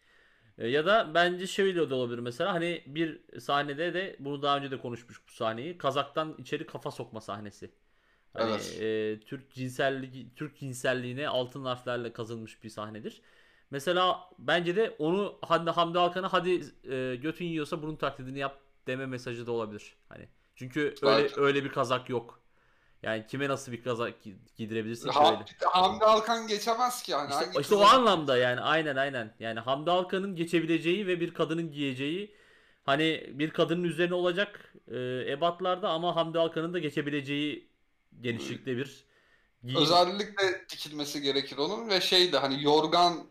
[0.59, 4.71] E, Ya da bence şöyle de olabilir mesela hani bir sahnede de bunu daha önce
[4.71, 7.71] de konuşmuş bu sahneyi Kazaktan içeri kafa sokma sahnesi.
[8.35, 8.83] Hani Evet.
[8.83, 13.23] e, Türk cinselliği Türk cinselliğine altın harflerle kazınmış bir sahnedir.
[13.71, 16.51] Mesela bence de onu Hamdi, Hamdi Alkan'a hadi
[16.93, 19.97] e, götün yiyorsa bunun taklidini yap deme mesajı da olabilir.
[20.09, 21.37] Hani çünkü öyle Belki.
[21.37, 22.41] öyle bir kazak yok.
[23.07, 25.45] Yani kime nasıl bir kazak gi- giydirebilirsin Ha, öyle.
[25.65, 27.31] Hamdi Alkan geçemez ki yani.
[27.31, 29.35] İşte, işte o anlamda yani aynen aynen.
[29.41, 32.35] Yani Hamdi Alkan'ın geçebileceği ve bir kadının giyeceği
[32.85, 34.97] hani bir kadının üzerine olacak e,
[35.33, 37.69] ebatlarda ama Hamdi Alkan'ın da geçebileceği
[38.21, 39.05] genişlikte bir
[39.65, 39.81] giyim.
[39.81, 43.27] Özellikle dikilmesi gerekir onun ve şey de hani yorgan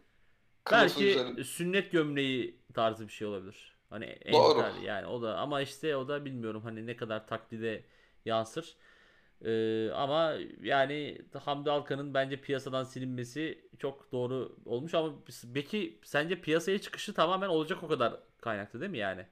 [0.72, 1.44] Belki üzerine.
[1.44, 3.76] sünnet gömleği tarzı bir şey olabilir.
[3.90, 4.66] Hani en Doğru.
[4.84, 7.84] yani o da ama işte o da bilmiyorum hani ne kadar taklide
[8.26, 8.76] yansır.
[9.42, 15.14] Ee, ama yani Hamdi Alkan'ın bence piyasadan silinmesi çok doğru olmuş ama
[15.54, 19.26] peki sence piyasaya çıkışı tamamen olacak o kadar kaynaklı değil mi yani?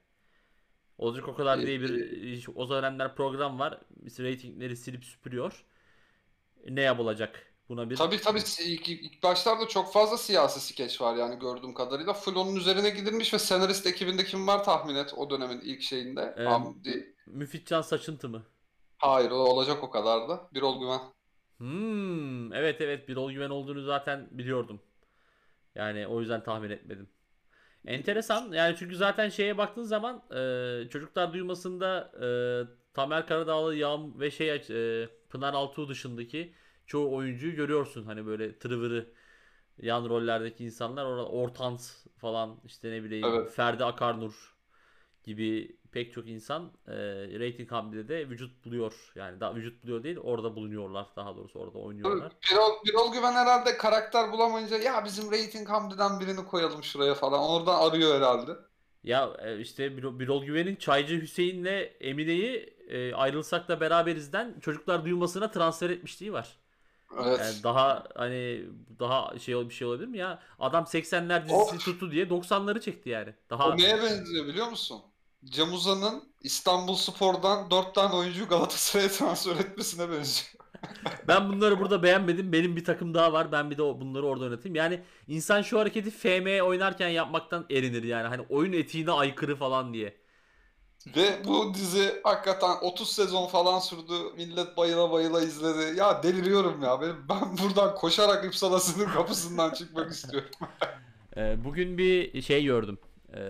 [0.98, 3.80] Olacak o kadar diye bir o dönemler program var.
[4.18, 5.64] Ratingleri silip süpürüyor.
[6.68, 7.54] Ne yapılacak?
[7.68, 12.12] Buna bir Tabii tabii ilk, ilk başlarda çok fazla siyasi skeç var yani gördüğüm kadarıyla.
[12.12, 16.34] Full onun üzerine gidilmiş ve senarist ekibinde kim var tahmin et o dönemin ilk şeyinde.
[16.38, 17.14] Ee, Hamdi.
[17.26, 18.42] Müfitcan Saçıntı mı?
[18.98, 20.48] Hayır o olacak o kadar da.
[20.54, 21.00] Birol Güven.
[21.58, 24.82] Hmm, evet evet Birol Güven olduğunu zaten biliyordum.
[25.74, 27.08] Yani o yüzden tahmin etmedim.
[27.86, 32.28] Enteresan yani çünkü zaten şeye baktığın zaman e, çocuklar duymasında e,
[32.94, 36.54] Tamer Karadağlı, Yağm ve şey e, Pınar Altuğ dışındaki
[36.86, 38.04] çoğu oyuncuyu görüyorsun.
[38.04, 39.12] Hani böyle tırıvırı
[39.78, 43.50] yan rollerdeki insanlar orada Ortans falan işte ne bileyim Evet.
[43.50, 44.56] Ferdi Akarnur
[45.24, 46.94] gibi pek çok insan e,
[47.40, 49.12] rating hamlede de vücut buluyor.
[49.14, 52.32] Yani daha vücut buluyor değil orada bulunuyorlar daha doğrusu orada oynuyorlar.
[52.50, 57.40] Birol, Birol Güven herhalde karakter bulamayınca ya bizim rating Hamdi'den birini koyalım şuraya falan.
[57.40, 58.52] Oradan arıyor herhalde.
[59.04, 65.50] Ya e, işte Birol, Birol Güven'in Çaycı Hüseyin'le Emine'yi e, ayrılsak da beraberizden çocuklar duymasına
[65.50, 66.58] transfer etmişliği var.
[67.24, 67.40] Evet.
[67.40, 68.64] Yani daha hani
[68.98, 70.42] daha şey bir şey olabilir mi ya?
[70.58, 71.84] Adam 80'ler dizisi Of.
[71.84, 73.34] tuttu diye 90'ları çekti yani.
[73.50, 75.02] Daha O neye benziyor biliyor musun?
[75.44, 80.52] Cem Uzan'ın İstanbul Spor'dan 4 tane oyuncuyu Galatasaray'a transfer etmesine benziyor.
[81.28, 82.52] ben bunları burada beğenmedim.
[82.52, 83.52] Benim bir takım daha var.
[83.52, 84.74] Ben bir de bunları orada oynatayım.
[84.74, 88.28] Yani insan şu hareketi FM oynarken yapmaktan erinir yani.
[88.28, 90.16] Hani oyun etiğine aykırı falan diye.
[91.16, 94.12] Ve bu dizi hakikaten 30 sezon falan sürdü.
[94.36, 95.98] Millet bayıla bayıla izledi.
[95.98, 97.00] Ya deliriyorum ya.
[97.00, 100.50] Benim, ben buradan koşarak İpsala'sının kapısından çıkmak istiyorum.
[101.36, 102.98] Ee, bugün bir şey gördüm.
[103.34, 103.40] Ee,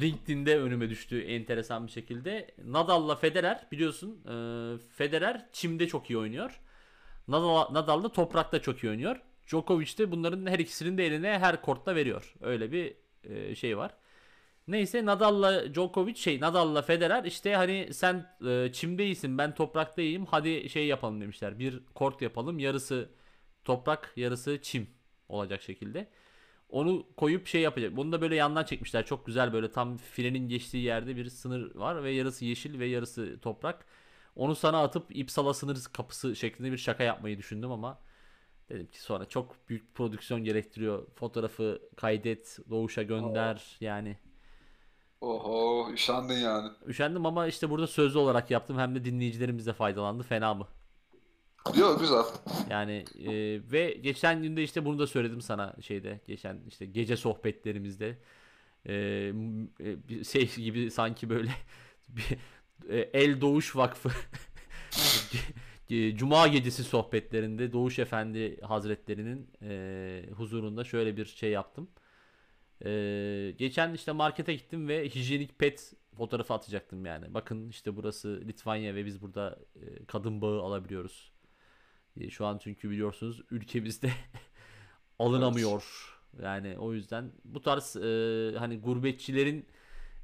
[0.00, 2.50] LinkedIn'de önüme düştü enteresan bir şekilde.
[2.64, 4.20] Nadal'la Federer biliyorsun.
[4.24, 4.32] e,
[4.92, 6.60] Federer çimde çok iyi oynuyor.
[7.28, 9.16] Nadal, Nadal da toprakta çok iyi oynuyor.
[9.46, 12.34] Djokovic de bunların her ikisinin de eline her kortta veriyor.
[12.40, 13.94] Öyle bir e, şey var.
[14.68, 20.26] Neyse Nadal'la Djokovic şey Nadal'la Federer işte hani sen e, çimde iyisin ben toprakta iyiyim
[20.26, 21.58] hadi şey yapalım demişler.
[21.58, 23.08] Bir kort yapalım yarısı
[23.64, 24.86] toprak yarısı çim
[25.28, 26.08] olacak şekilde.
[26.68, 27.96] Onu koyup şey yapacak.
[27.96, 29.06] Bunu da böyle yandan çekmişler.
[29.06, 33.40] Çok güzel böyle tam filenin geçtiği yerde bir sınır var ve yarısı yeşil ve yarısı
[33.40, 33.86] toprak.
[34.36, 37.98] Onu sana atıp İpsala sınır kapısı şeklinde bir şaka yapmayı düşündüm ama
[38.68, 41.06] dedim ki sonra çok büyük prodüksiyon gerektiriyor.
[41.14, 44.16] Fotoğrafı kaydet, doğuşa gönder yani.
[45.20, 46.70] Oho üşendin yani.
[46.86, 48.78] Üşendim ama işte burada sözlü olarak yaptım.
[48.78, 50.22] Hem de dinleyicilerimiz de faydalandı.
[50.22, 50.68] Fena mı?
[51.76, 52.22] Yok güzel.
[52.70, 53.32] Yani e,
[53.72, 58.18] ve geçen günde işte bunu da söyledim sana şeyde geçen işte gece sohbetlerimizde
[58.86, 58.94] E,
[59.80, 61.50] e, şey gibi sanki böyle
[62.08, 62.38] bir,
[62.88, 64.10] e, El Doğuş Vakfı
[66.16, 71.90] Cuma gecesi sohbetlerinde Doğuş Efendi Hazretlerinin e, huzurunda şöyle bir şey yaptım.
[72.84, 77.34] E, geçen işte markete gittim ve hijyenik pet fotoğrafı atacaktım yani.
[77.34, 81.32] Bakın işte burası Litvanya ve biz burada e, kadın bağı alabiliyoruz.
[82.20, 84.10] E, şu an çünkü biliyorsunuz ülkemizde
[85.18, 85.84] alınamıyor.
[86.42, 88.00] Yani o yüzden bu tarz e,
[88.58, 89.66] hani gurbetçilerin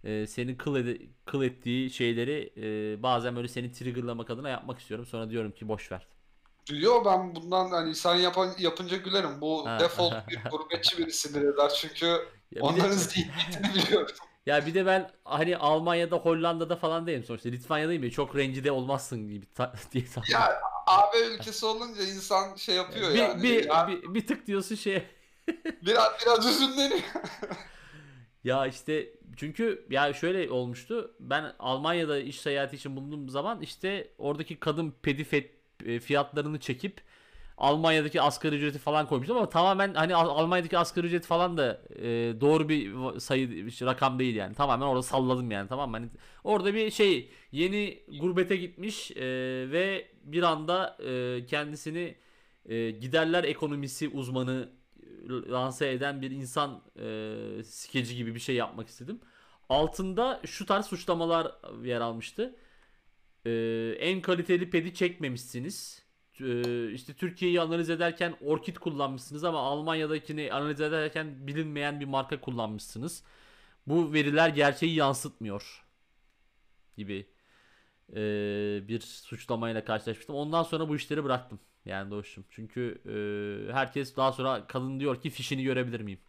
[0.05, 5.07] e, seni kıl, ede- kıl ettiği şeyleri e, bazen böyle seni triggerlamak adına yapmak istiyorum.
[5.07, 6.07] Sonra diyorum ki boş ver.
[6.71, 9.41] Yo ben bundan hani sen yapan, yapınca gülerim.
[9.41, 9.81] Bu Ha.
[9.81, 12.17] default bir gurbetçi biri sinir eder çünkü Ya
[12.53, 14.15] bir de- onların zihniyetini biliyorum.
[14.47, 17.49] Ya bir de ben hani Almanya'da, Hollanda'da falan değilim sonuçta.
[17.49, 22.75] Litvanya'dayım ya çok rencide olmazsın gibi ta- diye tahmin Ya AB ülkesi olunca insan şey
[22.75, 23.43] yapıyor bir, yani.
[23.43, 25.03] bir, Ya bir, bir tık diyorsun şey.
[25.83, 27.01] biraz biraz üzünleniyor.
[28.45, 31.15] Ya işte çünkü ya şöyle olmuştu.
[31.21, 35.51] Ben Almanya'da iş seyahati için bulunduğum zaman işte oradaki kadın pedifet
[35.85, 37.01] e, fiyatlarını çekip
[37.59, 42.07] Almanya'daki asgari ücreti falan koymuştum ama tamamen hani Al- Almanya'daki asgari ücret falan da e,
[42.41, 44.55] doğru bir sayı işte rakam değil yani.
[44.55, 45.97] Tamamen orada salladım yani tamam mı?
[45.97, 46.09] Hani
[46.45, 49.25] orada bir şey yeni gurbete gitmiş e,
[49.71, 52.17] ve bir anda e, kendisini
[52.67, 54.69] e, giderler ekonomisi uzmanı
[55.03, 59.21] e, lanse eden bir insan e, skeci gibi bir şey yapmak istedim.
[59.69, 61.53] Altında şu tarz suçlamalar
[61.85, 62.57] yer almıştı.
[63.47, 63.51] E,
[64.01, 66.03] en kaliteli pedi çekmemişsiniz.
[66.41, 73.23] E, işte Türkiye'yi analiz ederken Orkid kullanmışsınız ama Almanya'dakini analiz ederken bilinmeyen bir marka kullanmışsınız.
[73.87, 75.85] Bu veriler gerçeği yansıtmıyor
[76.97, 77.27] gibi
[78.15, 80.35] e, bir suçlamayla karşılaşmıştım.
[80.35, 81.61] Ondan sonra bu işleri bıraktım.
[81.85, 82.45] Yani Doğuş'um.
[82.51, 83.03] Çünkü
[83.69, 86.21] e, herkes daha sonra kadın diyor ki fişini görebilir miyim?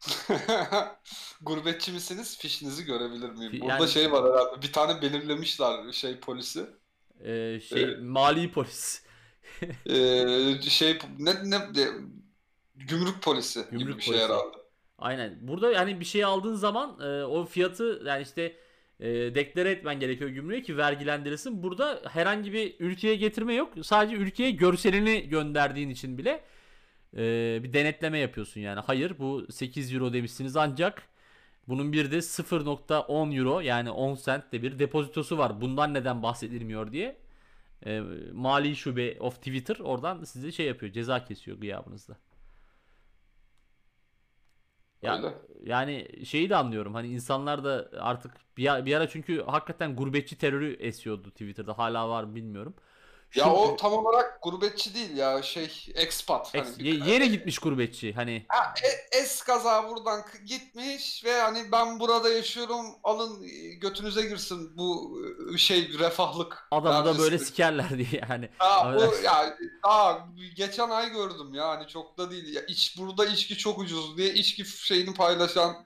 [1.42, 2.38] Gurbetçi misiniz?
[2.38, 3.52] Fişinizi görebilir miyim?
[3.52, 4.62] Fi- Burada yani- şey var herhalde.
[4.62, 6.66] Bir tane belirlemişler şey polisi.
[7.20, 7.98] E, şey Evet.
[8.02, 9.04] mali polis.
[9.86, 11.88] Ee, şey ne ne de,
[12.76, 14.24] gümrük polisi gibi Gümrük bir şey polisi.
[14.32, 14.56] herhalde.
[14.98, 15.38] Aynen.
[15.40, 18.56] Burada yani bir şey aldığın zaman e, o fiyatı yani işte
[19.00, 21.62] e, deklare etmen gerekiyor gümrüğe ki vergilendirilsin.
[21.62, 23.72] Burada herhangi bir ülkeye getirme yok.
[23.82, 26.44] Sadece ülkeye görselini gönderdiğin için bile
[27.16, 28.80] e, bir denetleme yapıyorsun yani.
[28.80, 31.02] Hayır bu 8 euro demişsiniz ancak
[31.68, 35.60] bunun bir de 0.10 euro yani 10 cent de bir depozitosu var.
[35.60, 37.16] Bundan neden bahsedilmiyor diye
[37.86, 38.02] e,
[38.32, 42.16] mali şube of Twitter oradan size şey yapıyor ceza kesiyor gıyabınızda.
[45.04, 45.34] Ya, Öyle.
[45.64, 50.38] yani şeyi de anlıyorum hani insanlar da artık bir, ara- bir ara çünkü hakikaten gurbetçi
[50.38, 52.74] terörü esiyordu Twitter'da hala var bilmiyorum.
[53.36, 56.54] Ya Şu- o tam olarak gurbetçi değil ya şey expat.
[56.54, 61.24] Ex- Hani bir- ye- yeni gitmiş gurbetçi hani Ha, e- es kaza buradan k- gitmiş
[61.24, 65.18] ve hani ben burada yaşıyorum alın e, götünüze girsin bu
[65.54, 66.68] e, şey refahlık.
[66.70, 67.44] adamı da böyle dercesi.
[67.50, 68.48] sikerler diye yani.
[68.58, 69.22] Ha, bu Affedersin.
[69.24, 73.78] ya daha geçen ay gördüm ya hani çok da değil ya iç burada içki çok
[73.78, 75.76] ucuz diye içki şeyini paylaşan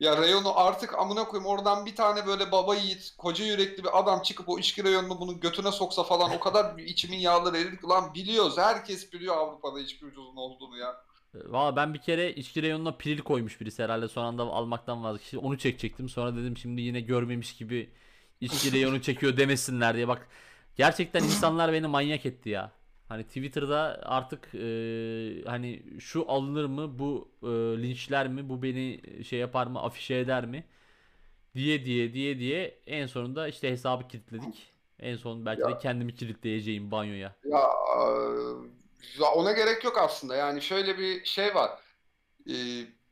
[0.00, 4.22] ya reyonu artık amına koyayım oradan bir tane böyle baba yiğit koca yürekli bir adam
[4.22, 8.14] çıkıp o içki reyonunu bunun götüne soksa falan o kadar içimin yağları erir ki lan
[8.14, 10.96] biliyoruz herkes biliyor Avrupa'da içki ucuzun olduğunu ya.
[11.34, 15.38] Valla ben bir kere içki reyonuna piril koymuş birisi herhalde son anda almaktan vazgeçti.
[15.38, 17.90] Onu çekecektim sonra dedim şimdi yine görmemiş gibi
[18.40, 20.28] içki reyonu çekiyor demesinler diye bak.
[20.76, 22.72] Gerçekten insanlar beni manyak etti ya.
[23.08, 27.46] Hani Twitter'da artık e, hani şu alınır mı bu e,
[27.82, 30.64] linçler mi bu beni şey yapar mı afişe eder mi
[31.54, 34.72] diye diye diye diye en sonunda işte hesabı kilitledik.
[35.00, 35.78] En son belki de Ya.
[35.78, 37.36] kendimi kilitleyeceğim banyoya.
[37.44, 38.02] Ya, e,
[39.20, 40.36] ya ona gerek yok aslında.
[40.36, 41.70] Yani şöyle bir şey var.
[42.50, 42.54] E,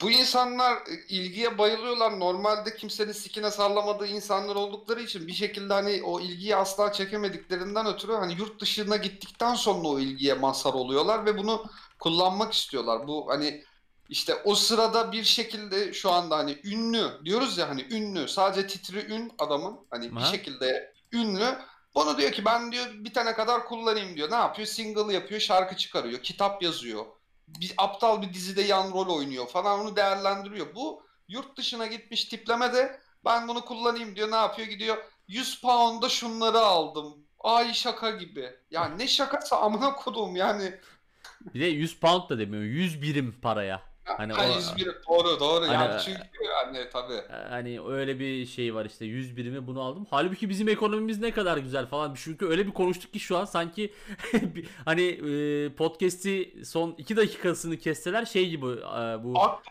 [0.04, 2.20] bu insanlar e, ilgiye bayılıyorlar.
[2.20, 8.12] Normalde kimsenin sikine sallamadığı insanlar oldukları için bir şekilde hani o ilgiyi asla çekemediklerinden ötürü
[8.12, 11.64] hani yurt dışına gittikten sonra o ilgiye mazhar oluyorlar ve bunu
[11.98, 13.08] kullanmak istiyorlar.
[13.08, 13.64] Bu hani
[14.08, 19.12] işte o sırada bir şekilde şu anda hani ünlü diyoruz ya hani ünlü sadece titri
[19.12, 20.26] ün adamın hani bir Aha.
[20.26, 21.58] şekilde ünlü
[21.94, 24.30] onu diyor ki ben diyor bitene kadar kullanayım diyor.
[24.30, 24.68] Ne yapıyor?
[24.68, 27.06] Single yapıyor, şarkı çıkarıyor, kitap yazıyor.
[27.48, 30.74] Bir aptal bir dizide yan rol oynuyor falan onu değerlendiriyor.
[30.74, 34.30] Bu yurt dışına gitmiş tipleme de ben bunu kullanayım diyor.
[34.30, 34.68] Ne yapıyor?
[34.68, 34.96] Gidiyor
[35.28, 37.14] 100 pound'a şunları aldım.
[37.40, 38.50] Ay şaka gibi.
[38.70, 40.74] Ya ne şakası amına kodum yani.
[41.54, 43.93] Bir de 100 pound da demiyor 100 birim paraya.
[44.04, 47.20] Hani Ha, o- 101 doğru doğru Hani- yani çünkü yani tabii.
[47.50, 50.06] Hani öyle bir şey var işte 100 birimi bunu aldım.
[50.10, 52.14] Halbuki bizim ekonomimiz ne kadar güzel falan.
[52.24, 53.92] Çünkü öyle bir konuştuk ki şu an sanki
[54.84, 59.62] hani e, podcast'i son 2 dakikasını kesseler şey gibi e, bu Ak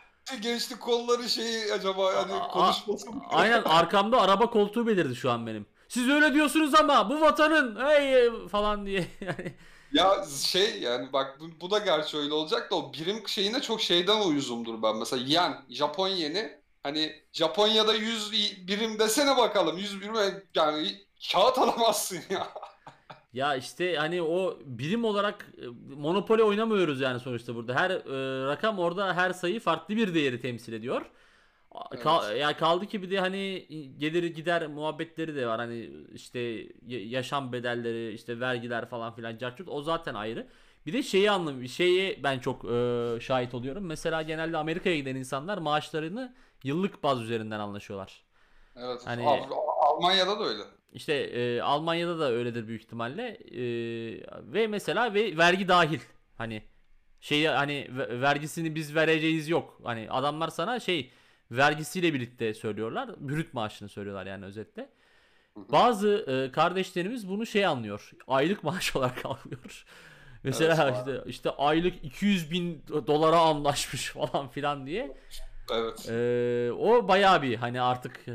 [0.41, 3.13] gençlik kolları şeyi acaba yani Aa, konuşmasın.
[3.29, 5.65] aynen arkamda araba koltuğu belirdi şu an benim.
[5.87, 9.53] Siz öyle diyorsunuz ama bu vatanın hey falan diye yani
[9.93, 13.81] Ya şey yani bak bu, bu da gerçi öyle olacak da o birim şeyine çok
[13.81, 14.97] şeyden uyuzumdur ben.
[14.97, 18.31] Mesela yen, Japon yeni Hani Japonya'da 100
[18.67, 19.77] birim desene bakalım.
[19.77, 20.13] 100 birim
[20.55, 20.87] yani
[21.31, 22.47] kağıt alamazsın ya.
[23.33, 25.65] Ya işte hani o birim olarak e,
[25.95, 27.75] Monopoly oynamıyoruz yani sonuçta burada.
[27.75, 31.05] Her e, rakam orada her sayı farklı bir değeri temsil ediyor.
[32.03, 32.41] Kal, Evet.
[32.41, 33.67] ya kaldı ki bir de hani
[33.97, 35.59] gelir gider muhabbetleri de var.
[35.59, 36.39] Hani işte
[36.87, 40.47] yaşam bedelleri, işte vergiler falan filan carçurt o zaten ayrı.
[40.85, 43.85] Bir de şeyi anlam şeyi ben çok e, şahit oluyorum.
[43.85, 48.23] Mesela genelde Amerika'ya giden insanlar maaşlarını yıllık baz üzerinden anlaşıyorlar.
[48.75, 49.01] Evet.
[49.05, 49.43] Hani Al-
[49.81, 50.63] Almanya'da da öyle.
[50.93, 53.27] işte e, Almanya'da da öyledir büyük ihtimalle.
[53.51, 53.61] E,
[54.53, 55.99] ve mesela ve vergi dahil.
[56.37, 56.63] Hani
[57.21, 59.79] şeyi hani ve- vergisini biz vereceğiz yok.
[59.83, 61.11] Hani adamlar sana şey
[61.51, 63.09] vergisiyle birlikte söylüyorlar.
[63.19, 64.89] Brüt maaşını söylüyorlar yani özetle.
[65.55, 68.11] Bazı e, kardeşlerimiz bunu şey anlıyor.
[68.27, 69.85] Aylık maaş olarak alıyor.
[70.43, 75.17] Mesela Evet, işte işte aylık 200 bin dolara anlaşmış falan filan diye.
[75.71, 76.09] Evet.
[76.09, 78.33] Ee, o bayağı bir hani artık ee,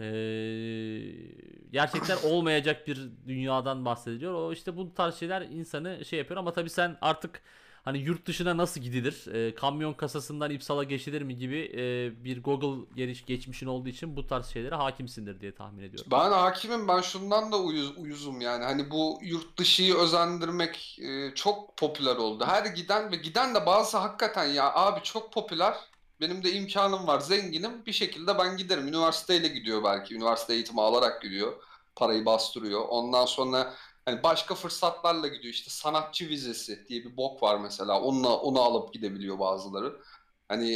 [1.72, 4.34] gerçekten olmayacak bir dünyadan bahsediliyor.
[4.34, 7.42] O işte bu tarz şeyler insanı şey yapıyor ama tabii sen artık
[7.84, 9.26] hani yurt dışına nasıl gidilir?
[9.34, 14.26] Ee, kamyon kasasından İpsal'a geçilir mi gibi ee, bir Google geliş geçmişin olduğu için bu
[14.26, 16.10] tarz şeylere hakimsindir diye tahmin ediyorum.
[16.10, 16.88] Ben hakimim.
[16.88, 18.64] Ben şundan da uyuz, uyuzum yani.
[18.64, 22.44] Hani bu yurt dışıyı özendirmek e, çok popüler oldu.
[22.46, 25.74] Her giden ve giden de bazı hakikaten ya abi çok popüler.
[26.20, 27.86] Benim de imkanım var, zenginim.
[27.86, 28.88] Bir şekilde ben giderim.
[28.88, 30.14] Üniversiteyle gidiyor belki.
[30.14, 31.52] Üniversite eğitimi alarak gidiyor.
[31.96, 32.84] Parayı bastırıyor.
[32.88, 33.74] Ondan sonra
[34.10, 35.54] hani başka fırsatlarla gidiyor.
[35.54, 38.00] İşte sanatçı vizesi diye bir bok var mesela.
[38.02, 40.00] Onunla onu alıp gidebiliyor bazıları.
[40.48, 40.72] Hani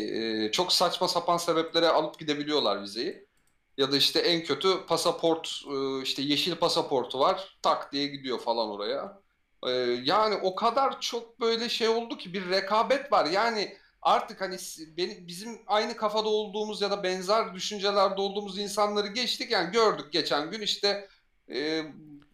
[0.46, 3.28] e, çok saçma sapan sebeplere alıp gidebiliyorlar vizeyi.
[3.76, 8.68] Ya da işte en kötü pasaport e, işte yeşil pasaportu var tak diye gidiyor falan
[8.70, 9.22] oraya.
[9.66, 9.70] E,
[10.04, 13.26] Yani o kadar çok böyle şey oldu ki bir rekabet var.
[13.26, 19.06] Yani artık hani si- beni, bizim aynı kafada olduğumuz ya da benzer düşüncelerde olduğumuz insanları
[19.08, 19.50] geçtik.
[19.50, 21.08] Yani gördük geçen gün işte
[21.52, 21.82] e,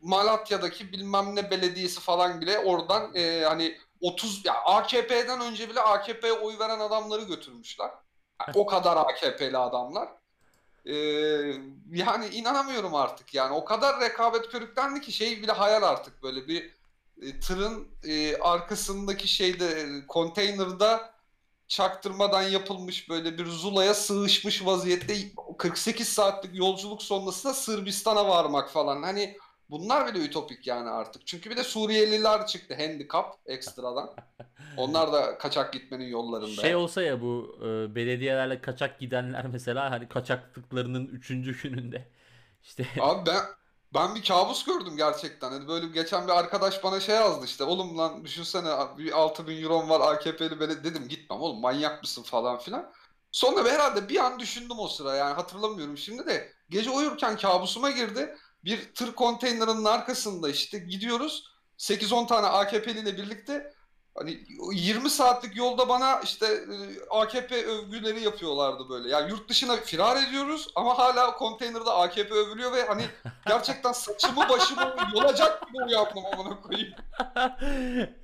[0.03, 6.33] Malatya'daki bilmem ne belediyesi falan bile oradan e, hani 30 ya AKP'den önce bile AKP'ye
[6.33, 7.91] oy veren adamları götürmüşler.
[8.47, 10.09] Yani o kadar AKP'li adamlar.
[10.87, 10.95] Ee,
[11.93, 16.71] yani inanamıyorum artık yani o kadar rekabet körüklendi ki şey bile hayal artık böyle bir
[17.23, 21.11] e, tırın e, arkasındaki şeyde e, konteynerda
[21.69, 25.15] çaktırmadan yapılmış böyle bir zulaya sığışmış vaziyette
[25.59, 29.37] 48 saatlik yolculuk sonrasında Sırbistan'a varmak falan hani
[29.71, 34.15] bunlar bile ütopik yani artık çünkü bir de Suriyeliler çıktı handikap ekstradan
[34.77, 36.63] onlar da kaçak gitmenin yollarında.
[36.63, 41.29] Şey olsa ya bu e, belediyelerle kaçak gidenler mesela hani kaçaklıklarının 3.
[41.63, 42.09] gününde
[42.63, 43.41] işte Abi ben
[43.95, 45.51] ben bir kabus gördüm gerçekten.
[45.51, 47.65] Hani böyle geçen bir arkadaş bana şey yazdı işte.
[47.65, 52.59] Oğlum lan düşünsene bir 6000 euron var AKP'li böyle dedim gitmem oğlum manyak mısın falan
[52.59, 52.93] filan.
[53.33, 58.37] Sonra herhalde bir an düşündüm o sıra yani hatırlamıyorum şimdi de gece uyurken kabusuma girdi.
[58.65, 61.45] Bir tır konteynerinin arkasında işte gidiyoruz.
[61.79, 63.73] 8-10 tane AKP'li ile birlikte
[64.19, 64.39] hani
[64.73, 66.77] 20 saatlik yolda bana işte e,
[67.11, 69.09] AKP övgüleri yapıyorlardı böyle.
[69.09, 73.03] Yani yurt dışına firar ediyoruz ama hala konteynerde AKP övülüyor ve hani
[73.47, 76.95] gerçekten saçımı başımı yolacak gibi uyandım amına koyayım.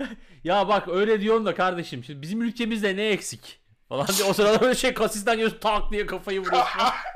[0.44, 4.60] ya bak öyle diyorsun da kardeşim şimdi bizim ülkemizde ne eksik falan diye o sırada
[4.60, 6.68] böyle şey kasisten geliyorsun tak diye kafayı vuruyorsun.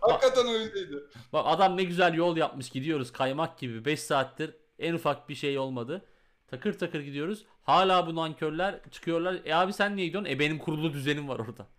[0.00, 0.96] Hakikaten öyleydi.
[1.32, 5.58] Bak adam ne güzel yol yapmış gidiyoruz kaymak gibi 5 saattir en ufak bir şey
[5.58, 6.04] olmadı.
[6.48, 7.44] Takır takır gidiyoruz.
[7.62, 9.36] Hala bu nankörler çıkıyorlar.
[9.44, 10.30] E abi sen niye gidiyorsun?
[10.30, 11.66] E benim kurulu düzenim var orada.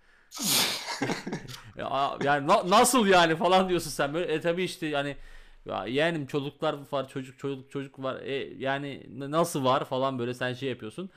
[1.77, 4.33] Ya, yani na- nasıl yani falan diyorsun sen böyle.
[4.33, 5.17] E tabi işte yani
[5.65, 8.21] ya yeğenim çocuklar var çocuk çocuk çocuk var.
[8.21, 11.09] E yani nasıl var falan böyle sen şey yapıyorsun.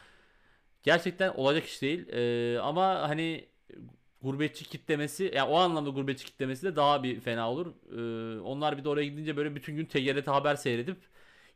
[0.83, 2.09] Gerçekten olacak iş değil.
[2.09, 3.49] E, ama hani
[4.23, 7.66] gurbetçi kitlemesi ya o anlamda gurbetçi kitlemesi de daha bir fena olur.
[7.66, 10.99] E, onlar bir de oraya gidince böyle bütün gün TGRT haber seyredip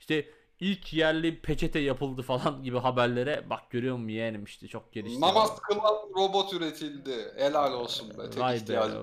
[0.01, 0.29] işte
[0.61, 5.21] ilk yerli peçete yapıldı falan gibi haberlere bak görüyor musun yeğenim işte çok gelişti.
[5.21, 7.33] Namaz kılan robot üretildi.
[7.37, 8.31] Helal olsun be.
[8.31, 9.03] Tek Vay be, ihtiyacım.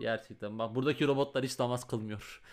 [0.00, 2.42] gerçekten bak buradaki robotlar hiç namaz kılmıyor.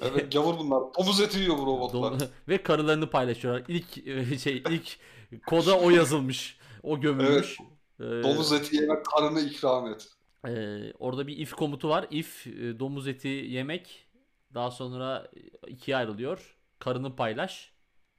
[0.00, 0.82] Evet gavur bunlar.
[0.98, 2.14] Domuz eti yiyor bu robotlar.
[2.48, 3.64] Ve karılarını paylaşıyorlar.
[3.68, 4.98] İlk e, şey ilk
[5.46, 6.58] koda o yazılmış.
[6.82, 7.58] O gömülmüş.
[8.00, 10.08] Ee, Domuz eti yemek karını ikram et.
[10.46, 12.06] e, orada bir if komutu var.
[12.10, 14.08] If e, domuz eti yemek
[14.54, 15.30] daha sonra
[15.66, 16.56] ikiye ayrılıyor.
[16.78, 17.72] Karını paylaş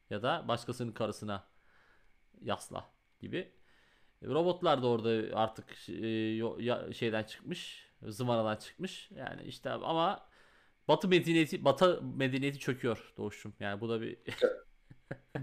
[0.09, 1.47] ya da başkasının karısına
[2.41, 3.51] yasla gibi.
[4.23, 9.11] Robotlar da orada artık e, şeyden çıkmış, zıvanadan çıkmış.
[9.11, 10.29] Yani işte ama
[10.87, 13.53] Batı medeniyeti Batı medeniyeti çöküyor Doğuş'um.
[13.59, 14.17] Yani bu da bir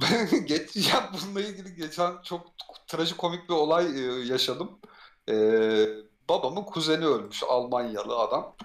[0.44, 2.46] geç ya bununla ilgili geçen çok
[2.86, 4.78] trajikomik bir olay e, yaşadım.
[5.28, 5.34] E,
[6.28, 8.56] babamın kuzeni ölmüş Almanyalı adam.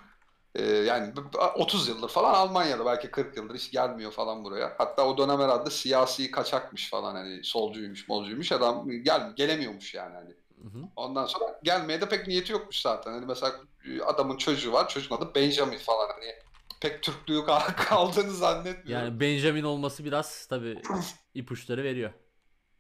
[0.55, 4.75] Ee, yani b- b- 30 yıldır falan Almanya'da belki 40 yıldır hiç gelmiyor falan buraya.
[4.77, 10.29] Hatta o dönem herhalde siyasi kaçakmış falan hani solcuymuş molcuymuş adam gel gelemiyormuş yani hani.
[10.61, 10.83] Hı hı.
[10.95, 13.11] Ondan sonra gelmeye de pek niyeti yokmuş zaten.
[13.11, 13.53] Hani mesela
[13.85, 14.87] e, adamın çocuğu var.
[14.89, 16.33] Çocuğun adı Benjamin falan hani
[16.82, 19.07] pek Türklüğü kal- kaldığını zannetmiyorum.
[19.07, 20.82] Yani Benjamin olması biraz tabii
[21.34, 22.13] ipuçları veriyor.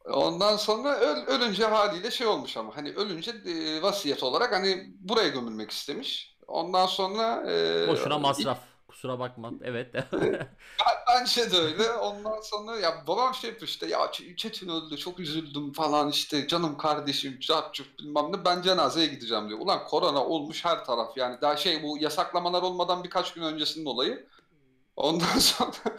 [0.05, 5.27] Ondan sonra öl- ölünce haliyle şey olmuş ama hani ölünce e, vasiyet olarak hani buraya
[5.29, 6.37] gömülmek istemiş.
[6.47, 8.59] Ondan sonra e, Boşuna masraf.
[8.91, 9.51] Kusura bakma.
[9.61, 9.93] Evet.
[11.07, 11.91] Bence de öyle.
[11.91, 16.77] Ondan sonra ya babam şey yapıyor işte ya Çetin öldü çok üzüldüm falan işte canım
[16.77, 17.39] kardeşim
[17.73, 19.59] curt bilmem ne ben cenazeye gideceğim diyor.
[19.59, 24.27] Ulan korona olmuş her taraf yani daha şey bu yasaklamalar olmadan birkaç gün öncesinin olayı.
[24.95, 25.97] Ondan sonra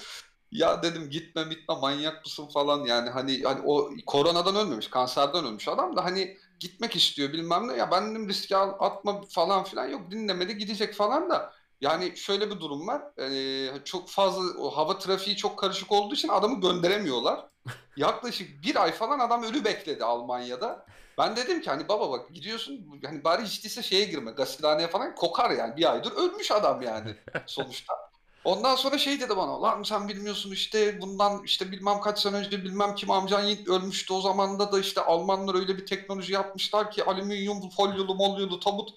[0.50, 5.68] ya dedim gitme gitme manyak mısın falan yani hani hani o koronadan ölmemiş kanserden ölmüş
[5.68, 10.10] adam da hani gitmek istiyor bilmem ne ya ben dedim riske atma falan filan yok
[10.10, 11.52] dinlemedi gidecek falan da
[11.82, 13.02] yani şöyle bir durum var.
[13.18, 17.46] Ee, çok fazla o hava trafiği çok karışık olduğu için adamı gönderemiyorlar.
[17.96, 20.86] Yaklaşık bir ay falan adam ölü bekledi Almanya'da.
[21.18, 25.14] Ben dedim ki hani baba bak gidiyorsun hani bari hiç değilse şeye girme gasilhaneye falan
[25.14, 27.16] kokar yani bir aydır ölmüş adam yani
[27.46, 27.94] sonuçta.
[28.44, 32.64] Ondan sonra şey dedi bana lan sen bilmiyorsun işte bundan işte bilmem kaç sene önce
[32.64, 37.04] bilmem kim amcan Yiğit ölmüştü o zamanda da işte Almanlar öyle bir teknoloji yapmışlar ki
[37.04, 38.90] alüminyum folyolu molyolu tabut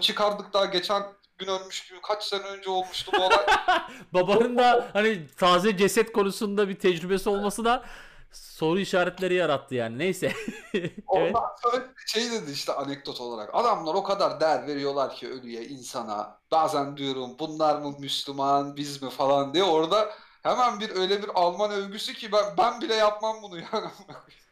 [0.00, 1.02] çıkardık daha geçen
[1.38, 3.46] gün ölmüş gibi kaç sene önce olmuştu bu olay.
[4.12, 7.84] Babanın da hani taze ceset konusunda bir tecrübesi olması da
[8.32, 9.98] soru işaretleri yarattı yani.
[9.98, 10.32] Neyse.
[10.74, 11.34] Evet.
[11.34, 16.38] Ondan sonra şey dedi işte anekdot olarak adamlar o kadar değer veriyorlar ki ölüye insana
[16.50, 20.10] bazen diyorum bunlar mı Müslüman biz mi falan diye orada
[20.42, 23.88] hemen bir öyle bir Alman övgüsü ki ben, ben bile yapmam bunu yani.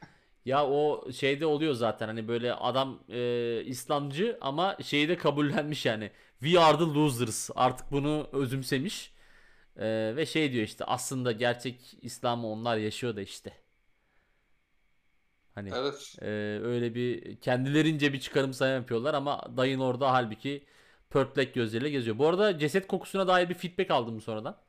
[0.47, 6.13] Ya o şeyde oluyor zaten hani böyle adam e, İslamcı ama şeyi de kabullenmiş yani.
[6.41, 7.51] We are the losers.
[7.57, 9.15] Artık bunu özümsemiş.
[9.77, 13.53] E, ve şey diyor işte aslında gerçek İslam'ı onlar yaşıyor da işte.
[15.55, 16.17] Hani Evet.
[16.23, 16.27] e,
[16.63, 20.67] öyle bir kendilerince bir çıkarım sayım yapıyorlar ama dayın orada halbuki
[21.11, 22.19] pörtlek gözleriyle geziyor.
[22.19, 24.66] Bu arada ceset kokusuna dair bir feedback aldım sonradan?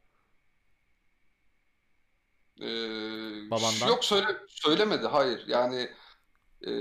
[2.61, 3.87] Ee, Babandan.
[3.87, 5.89] yok söyle söylemedi hayır yani
[6.61, 6.71] e,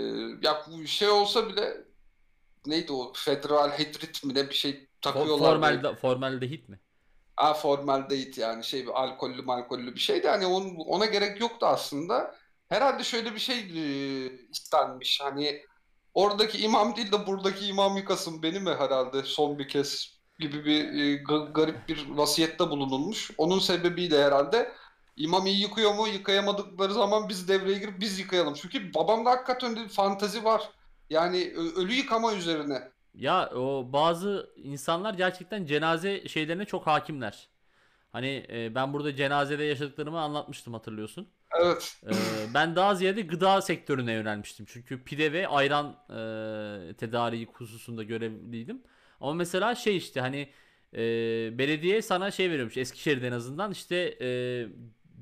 [0.43, 1.77] ya bu şey olsa bile
[2.67, 5.83] neydi o federal hidrit mi ne bir şey takıyorlar böyle.
[5.83, 6.81] formal formaldehit mi?
[7.37, 12.35] Ha formaldehit yani şey bir alkollü malkollü bir şeydi hani onun, ona gerek yoktu aslında.
[12.69, 15.63] Herhalde şöyle bir şey e, istenmiş hani
[16.15, 20.85] oradaki imam değil de buradaki imam yıkasın beni mi herhalde son bir kez gibi bir
[20.85, 23.31] e, ga- garip bir vasiyette bulunulmuş.
[23.39, 24.73] Onun sebebiyle herhalde
[25.17, 28.55] imam iyi yıkıyor mu yıkayamadıkları zaman biz devreye girip biz yıkayalım.
[28.55, 30.63] Çünkü babamda hakikaten bir fantazi var.
[31.11, 32.83] Yani ölü yıkama üzerine.
[33.15, 37.49] Ya o bazı insanlar gerçekten cenaze şeylerine çok hakimler.
[38.13, 41.29] Hani e, ben burada cenazede yaşadıklarımı anlatmıştım hatırlıyorsun.
[41.61, 41.97] Evet.
[42.07, 42.13] E,
[42.55, 44.67] ben daha ziyade gıda sektörüne yönelmiştim.
[44.69, 48.83] Çünkü pide ve ayran e, tedariği hususunda görevliydim.
[49.21, 50.49] Ama mesela şey işte hani
[50.95, 50.99] e,
[51.59, 54.29] belediye sana şey veriyormuş Eskişehir'de en azından işte e,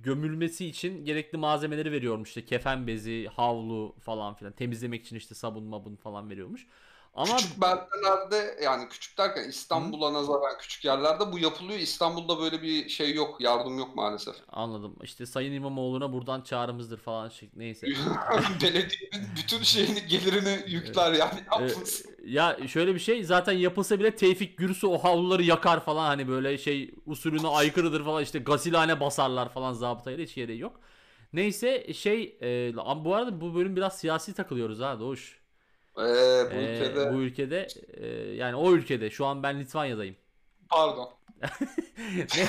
[0.05, 2.29] gömülmesi için gerekli malzemeleri veriyormuş.
[2.29, 4.53] İşte kefen bezi, havlu falan filan.
[4.53, 6.67] Temizlemek için işte sabun mabun falan veriyormuş.
[7.15, 9.49] Ama Küçük beldelerde yani küçük derken?
[9.49, 11.79] İstanbul'a nazaran küçük yerlerde bu yapılıyor.
[11.79, 13.41] İstanbul'da böyle bir şey yok.
[13.41, 14.35] Yardım yok maalesef.
[14.49, 14.97] Anladım.
[15.03, 17.51] İşte Sayın İmamoğlu'na buradan çağrımızdır falan şey.
[17.57, 17.87] Neyse.
[18.63, 22.11] Belediyenin bütün şeyini gelirini yükler yani yapılsın.
[22.27, 26.59] ya şöyle bir şey zaten yapılsa bile Tevfik Gürsu o havluları yakar falan hani böyle
[26.59, 30.81] şey usulüne aykırıdır falan işte gasilhane basarlar falan zabıtayla hiç gereği yok.
[31.33, 35.44] Neyse şey e, bu arada bu bölüm biraz siyasi takılıyoruz ha Doğuş.
[35.99, 36.01] Ee,
[36.55, 40.17] bu Ee, ülkede bu ülkede e, yani o ülkede şu an ben Litvanya'dayım.
[40.69, 41.11] pardon.
[42.37, 42.49] Ne-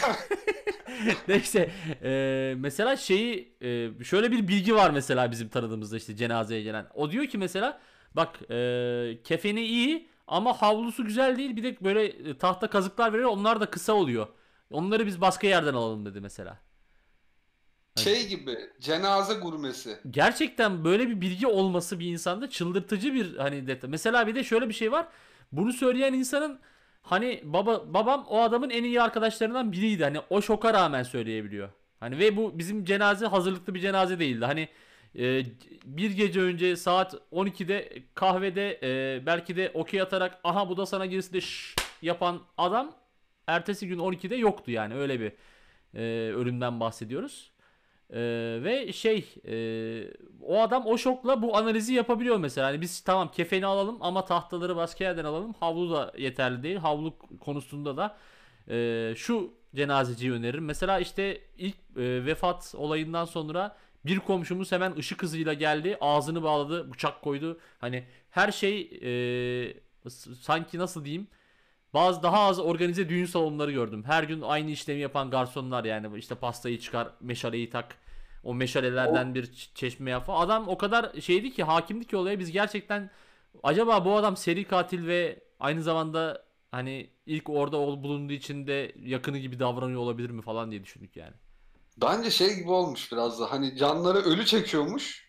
[1.27, 1.71] Neyse
[2.03, 6.87] e, mesela şeyi e, şöyle bir bilgi var mesela bizim tanıdığımızda işte cenazeye gelen.
[6.93, 7.79] O diyor ki mesela
[8.15, 13.59] bak e, kefeni iyi ama havlusu güzel değil bir de böyle tahta kazıklar veriyor onlar
[13.61, 14.27] da kısa oluyor.
[14.71, 16.59] Onları biz başka yerden alalım dedi mesela.
[18.03, 19.97] Şey gibi cenaze gurmesi.
[20.11, 23.89] gerçekten böyle bir bilgi olması bir insanda çıldırtıcı bir hani detay.
[23.89, 25.07] Mesela bir de şöyle bir şey var.
[25.51, 26.59] Bunu söyleyen insanın
[27.01, 30.03] hani baba babam o adamın en iyi arkadaşlarından biriydi.
[30.03, 31.69] Hani o şoka rağmen söyleyebiliyor.
[31.99, 34.45] Hani ve bu bizim cenaze hazırlıklı bir cenaze değildi.
[34.45, 34.69] Hani
[35.19, 35.43] e,
[35.85, 41.05] bir gece önce saat 12'de kahvede e, belki de okey atarak aha bu da sana
[41.05, 42.95] gerisi de şş yapan adam
[43.47, 45.31] ertesi gün 12'de yoktu yani öyle bir
[45.93, 47.51] e, ölümden bahsediyoruz.
[48.13, 49.55] Ee, ve şey e,
[50.41, 52.67] o adam o şokla bu analizi yapabiliyor mesela.
[52.67, 55.53] Hani biz tamam kefeni alalım ama tahtaları başka yerden alalım.
[55.59, 56.77] Havlu da yeterli değil.
[56.77, 58.17] Havlu konusunda da
[58.69, 60.65] e, şu cenazeciyi öneririm.
[60.65, 63.75] Mesela işte ilk e, vefat olayından sonra
[64.05, 65.97] bir komşumuz hemen ışık hızıyla geldi.
[66.01, 67.59] Ağzını bağladı, bıçak koydu.
[67.79, 70.09] Hani her şey e,
[70.41, 71.27] sanki nasıl diyeyim?
[71.95, 74.03] Bazı daha az organize düğün salonları gördüm.
[74.07, 77.97] Her gün aynı işlemi yapan garsonlar yani işte pastayı çıkar, meşaleyi tak.
[78.43, 80.25] O meşalelerden bir ç- çeşme yap.
[80.29, 83.09] Adam o kadar şeydi ki hakimdi ki olaya biz gerçekten
[83.63, 89.37] acaba bu adam seri katil ve aynı zamanda hani ilk orada bulunduğu için de yakını
[89.37, 91.33] gibi davranıyor olabilir mi falan diye düşündük yani.
[91.97, 95.24] Bence şey gibi olmuş biraz da hani canları ölü çekiyormuş.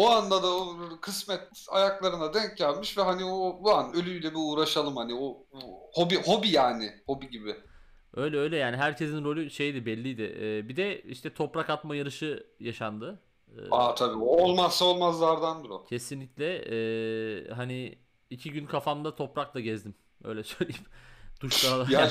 [0.00, 4.38] O anda da o kısmet ayaklarına denk gelmiş ve hani o bu an ölüyle bir
[4.38, 7.56] uğraşalım hani o, o hobi hobi yani hobi gibi.
[8.14, 10.22] Öyle öyle yani herkesin rolü şeydi belliydi.
[10.40, 13.20] Ee, bir de işte toprak atma yarışı yaşandı.
[13.48, 15.84] Ee, Aa tabii olmazsa olmazlardandır o.
[15.84, 17.98] kesinlikle ee, hani
[18.30, 19.94] iki gün kafamda toprakla gezdim.
[20.24, 20.84] Öyle söyleyeyim.
[21.40, 22.08] Duşta Ya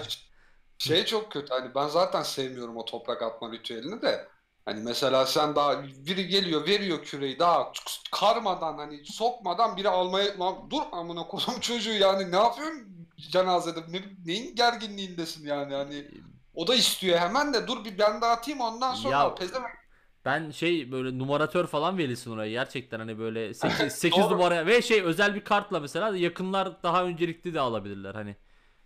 [0.77, 4.27] şey çok kötü hani ben zaten sevmiyorum o toprak atma ritüelini de.
[4.65, 7.71] Hani mesela sen daha biri geliyor veriyor küreyi daha
[8.11, 14.01] karmadan hani sokmadan biri almaya lan dur amına koyayım çocuğu yani ne yapıyorsun cenazede ne,
[14.25, 16.07] neyin gerginliğindesin yani hani
[16.53, 19.79] o da istiyor hemen de dur bir ben de atayım ondan sonra Ya- al pezevenk.
[20.25, 24.33] Ben şey böyle numaratör falan verilsin oraya gerçekten hani böyle 8, 8 Doğru.
[24.33, 28.35] numara ve şey özel bir kartla mesela yakınlar daha öncelikli de alabilirler hani.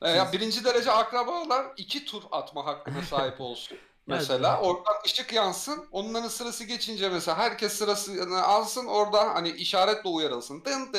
[0.01, 3.77] E, ya birinci derece akrabalar iki tur atma hakkına sahip olsun.
[4.07, 5.87] Mesela oradan ışık yansın.
[5.91, 8.85] Onların sırası geçince mesela herkes sırasını alsın.
[8.85, 10.65] Orada hani işaretle uyarılsın.
[10.65, 10.93] Dın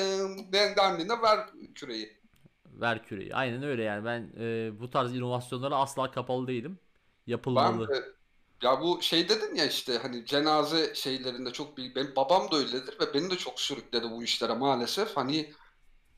[0.52, 2.24] den dendiğinde ver küreyi.
[2.66, 3.34] Ver küreği.
[3.34, 6.80] Aynen öyle yani ben e, bu tarz inovasyonlara asla kapalı değilim.
[7.26, 7.88] Ben Yapılmalı.
[7.88, 8.14] de
[8.62, 13.00] ya bu şey dedin ya işte hani cenaze şeylerinde çok bir benim babam da öyledir
[13.00, 15.16] ve beni de çok sürükledi bu işlere maalesef.
[15.16, 15.54] Hani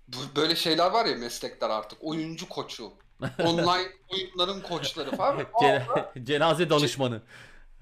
[0.08, 2.92] bu, böyle şeyler var ya meslekler artık oyuncu koçu.
[3.38, 5.40] Online oyunların koçları falan.
[5.60, 7.22] Ce- cenaze danışmanı.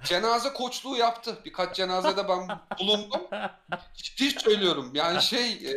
[0.05, 1.39] Cenaze koçluğu yaptı.
[1.45, 2.49] Birkaç cenazede ben
[2.81, 3.21] bulundum.
[3.95, 4.91] Ciddi söylüyorum.
[4.95, 5.75] Yani şey e,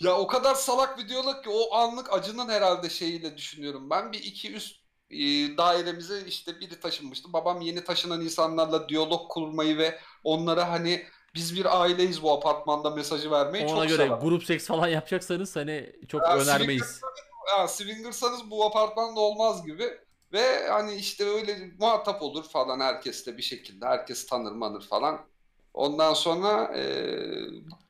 [0.00, 3.90] ya o kadar salak videolar ki o anlık acının herhalde şeyiyle düşünüyorum.
[3.90, 4.76] Ben bir iki üst
[5.10, 5.16] e,
[5.56, 7.32] dairemize işte biri taşınmıştı.
[7.32, 13.30] Babam yeni taşınan insanlarla diyalog kurmayı ve onlara hani biz bir aileyiz bu apartmanda mesajı
[13.30, 14.16] vermeyi Ona çok göre sever.
[14.18, 17.00] grup seks falan yapacaksanız hani çok Ya, önermeyiz.
[17.48, 19.98] Ya, swingersanız bu apartmanda olmaz gibi.
[20.32, 23.86] Ve hani işte öyle muhatap olur falan herkesle bir şekilde.
[23.86, 25.26] Herkes tanır manır falan.
[25.74, 26.84] Ondan sonra e,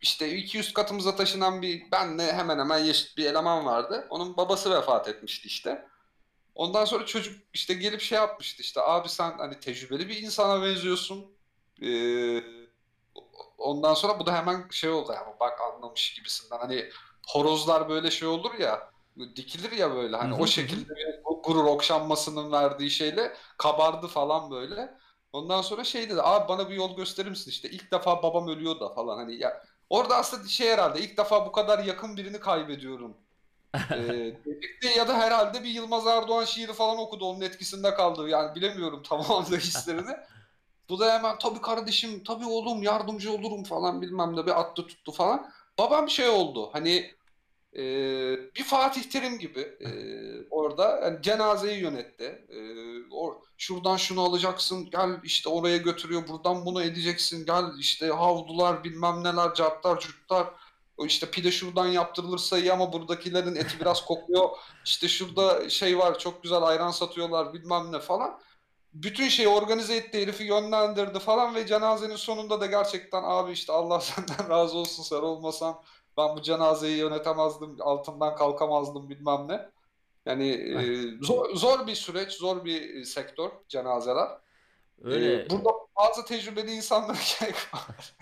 [0.01, 4.07] işte iki üst katımıza taşınan bir benle hemen hemen yaşıt bir eleman vardı.
[4.11, 5.87] Onun babası vefat etmişti işte.
[6.55, 11.37] Ondan sonra çocuk işte gelip şey yapmıştı işte abi sen hani tecrübeli bir insana benziyorsun.
[11.83, 11.91] E,
[13.59, 16.91] ondan sonra bu da hemen şey oldu ya bak anlamış gibisinden hani
[17.29, 22.91] horozlar böyle şey olur ya dikilir ya böyle hani o şekilde bir gurur okşanmasının verdiği
[22.91, 24.95] şeyle kabardı falan böyle.
[25.33, 28.81] Ondan sonra şey dedi abi bana bir yol gösterir misin işte ilk defa babam ölüyor
[28.81, 33.17] da falan hani ya orada aslında şey herhalde ilk defa bu kadar yakın birini kaybediyorum.
[34.85, 39.03] Ee, ya da herhalde bir Yılmaz Erdoğan şiiri falan okudu onun etkisinde kaldı yani bilemiyorum
[39.09, 40.17] tam anda hislerini.
[40.89, 45.13] Bu da hemen tabii kardeşim tabii oğlum yardımcı olurum falan bilmem ne bir attı tuttu
[45.13, 45.51] falan.
[45.79, 47.15] Babam şey oldu hani
[47.77, 47.83] e,
[48.57, 49.89] bir Fatih Terim gibi e,
[50.51, 52.47] orada yani cenazeyi yönetti.
[52.49, 52.59] E,
[53.11, 59.25] or, şuradan şunu alacaksın gel işte oraya götürüyor buradan bunu edeceksin gel işte havlular bilmem
[59.25, 60.47] neler cartlar curtlar.
[60.97, 64.49] O işte pide şuradan yaptırılırsa iyi ama buradakilerin eti biraz kokuyor.
[64.85, 68.41] İşte şurada şey var çok güzel ayran satıyorlar bilmem ne falan
[68.95, 74.01] bütün şeyi organize etti herifi yönlendirdi falan ve cenazenin sonunda da gerçekten abi işte Allah
[74.01, 75.75] senden razı olsun sen olmasan
[76.17, 79.71] ben bu cenazeyi yönetemezdim altından kalkamazdım bilmem ne.
[80.27, 84.29] Yani e, zor, zor bir süreç zor bir e, sektör cenazeler.
[85.05, 85.43] Öyle.
[85.43, 88.15] E, burada bazı tecrübeli insanlar gerek var.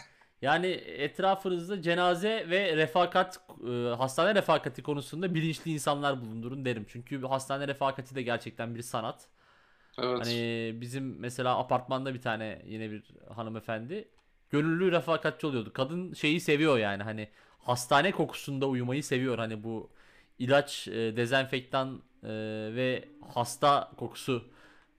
[0.43, 6.87] Yani etrafınızda cenaze ve refakat e, hastane refakati konusunda bilinçli insanlar bulundurun derim.
[6.89, 9.29] Çünkü hastane refakati de gerçekten bir sanat.
[9.99, 10.19] Evet.
[10.21, 14.09] Hani bizim mesela apartmanda bir tane yine bir hanımefendi
[14.51, 15.73] gönüllü refakatçi oluyordu.
[15.73, 17.29] Kadın şeyi seviyor yani hani
[17.63, 19.39] hastane kokusunda uyumayı seviyor.
[19.39, 19.91] Hani bu
[20.39, 22.29] ilaç, e, dezenfektan e,
[22.75, 24.45] ve hasta kokusu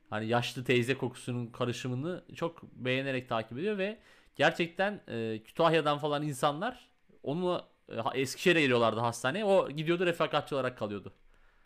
[0.09, 3.99] hani yaşlı teyze kokusunun karışımını çok beğenerek takip ediyor ve
[4.35, 6.89] gerçekten e, Kütahya'dan falan insanlar
[7.23, 9.45] onu e, Eskişehir'e geliyorlardı hastaneye.
[9.45, 11.13] O gidiyordu refakatçi olarak kalıyordu.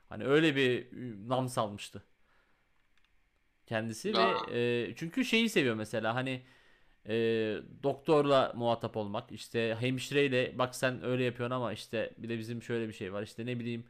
[0.09, 0.87] Hani öyle bir
[1.29, 2.03] nam salmıştı.
[3.67, 4.47] kendisi Ya.
[4.49, 6.41] ve e, çünkü şeyi seviyor mesela hani
[7.09, 7.13] e,
[7.83, 12.87] doktorla muhatap olmak işte hemşireyle bak sen öyle yapıyorsun ama işte bir de bizim şöyle
[12.87, 13.85] bir şey var işte ne bileyim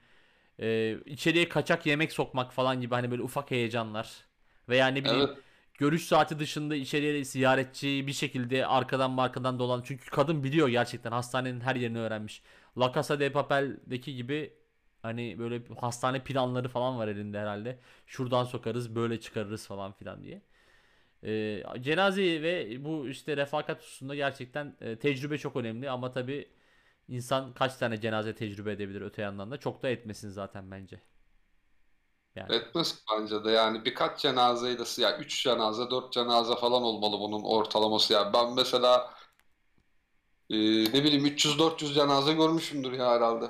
[0.60, 4.26] e, içeriye kaçak yemek sokmak falan gibi hani böyle ufak heyecanlar
[4.70, 5.38] veya ne bileyim Evet.
[5.78, 11.62] görüş saati dışında içeriye ziyaretçi bir şekilde arkadan markadan dolan çünkü kadın biliyor gerçekten hastanenin
[11.62, 12.42] her yerini öğrenmiş.
[12.78, 14.54] La Casa de Papel'deki gibi
[15.02, 17.80] hani böyle hastane planları falan var elinde herhalde.
[18.08, 20.42] Şuradan sokarız böyle çıkarırız falan filan diye.
[21.24, 26.50] Ee, cenaze ve bu işte refakat hususunda gerçekten e, tecrübe çok önemli ama tabii
[27.08, 31.02] insan kaç tane cenaze tecrübe edebilir öte yandan da çok da etmesin zaten bence.
[32.36, 32.56] Yani.
[32.56, 38.14] Etmez bence de yani birkaç cenazeyle ya 3 cenaze 4 cenaze falan olmalı bunun ortalaması
[38.14, 38.34] ya.
[38.34, 39.14] Ben mesela
[40.50, 40.56] e,
[40.94, 43.50] ne bileyim 300-400 cenaze görmüşümdür ya herhalde.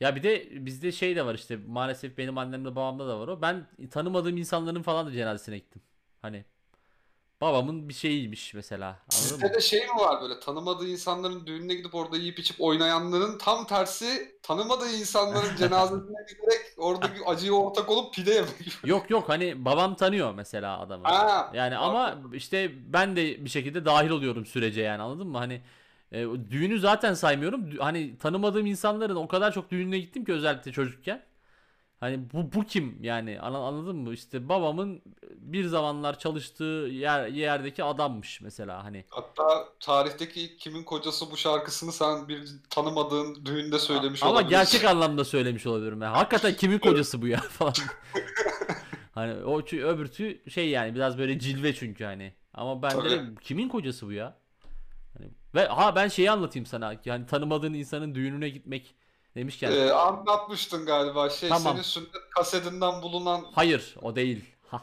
[0.00, 3.42] Ya bir de bizde şey de var işte maalesef benim annemde babamda da var o.
[3.42, 5.82] Ben tanımadığım insanların falan da cenazesine gittim.
[6.22, 6.44] Hani
[7.40, 8.98] babamın bir şeyiymiş mesela.
[9.08, 13.66] Sizde de şey mi var böyle tanımadığı insanların düğününe gidip orada yiyip içip oynayanların tam
[13.66, 18.50] tersi tanımadığı insanların cenazesine giderek oradaki acıya ortak olup pide yemek.
[18.84, 21.04] Yok yok hani babam tanıyor mesela adamı.
[21.04, 25.38] Ha, Yani ama işte ben de bir şekilde dahil oluyorum sürece yani anladın mı?
[25.38, 25.62] Hani
[26.12, 27.78] e, düğünü zaten saymıyorum.
[27.78, 31.22] Hani tanımadığım insanların o kadar çok düğününe gittim ki özellikle çocukken.
[32.00, 34.12] Hani bu bu kim yani anladın mı?
[34.12, 35.02] İşte babamın
[35.36, 39.04] bir zamanlar çalıştığı yer yerdeki adammış mesela hani.
[39.10, 44.56] Hatta tarihteki kimin kocası bu şarkısını sen bir tanımadığın düğünde söylemiş Ama olabilirsin.
[44.56, 46.02] gerçek anlamda söylemiş olabilirim.
[46.02, 46.16] Yani.
[46.16, 47.74] Hakikaten kimin kocası bu ya falan.
[49.12, 52.34] hani o öbürtü şey yani biraz böyle cilve çünkü hani.
[52.54, 53.10] Ama ben Tabii.
[53.10, 54.36] de kimin kocası bu ya?
[55.18, 56.94] Hani ve ha ben şeyi anlatayım sana.
[57.04, 58.94] Yani tanımadığın insanın düğününe gitmek
[59.36, 59.72] demişken.
[59.72, 61.72] Ee, anlatmıştın galiba şey Tamam.
[61.72, 64.44] senin sünnet kasetinden bulunan Hayır, o değil.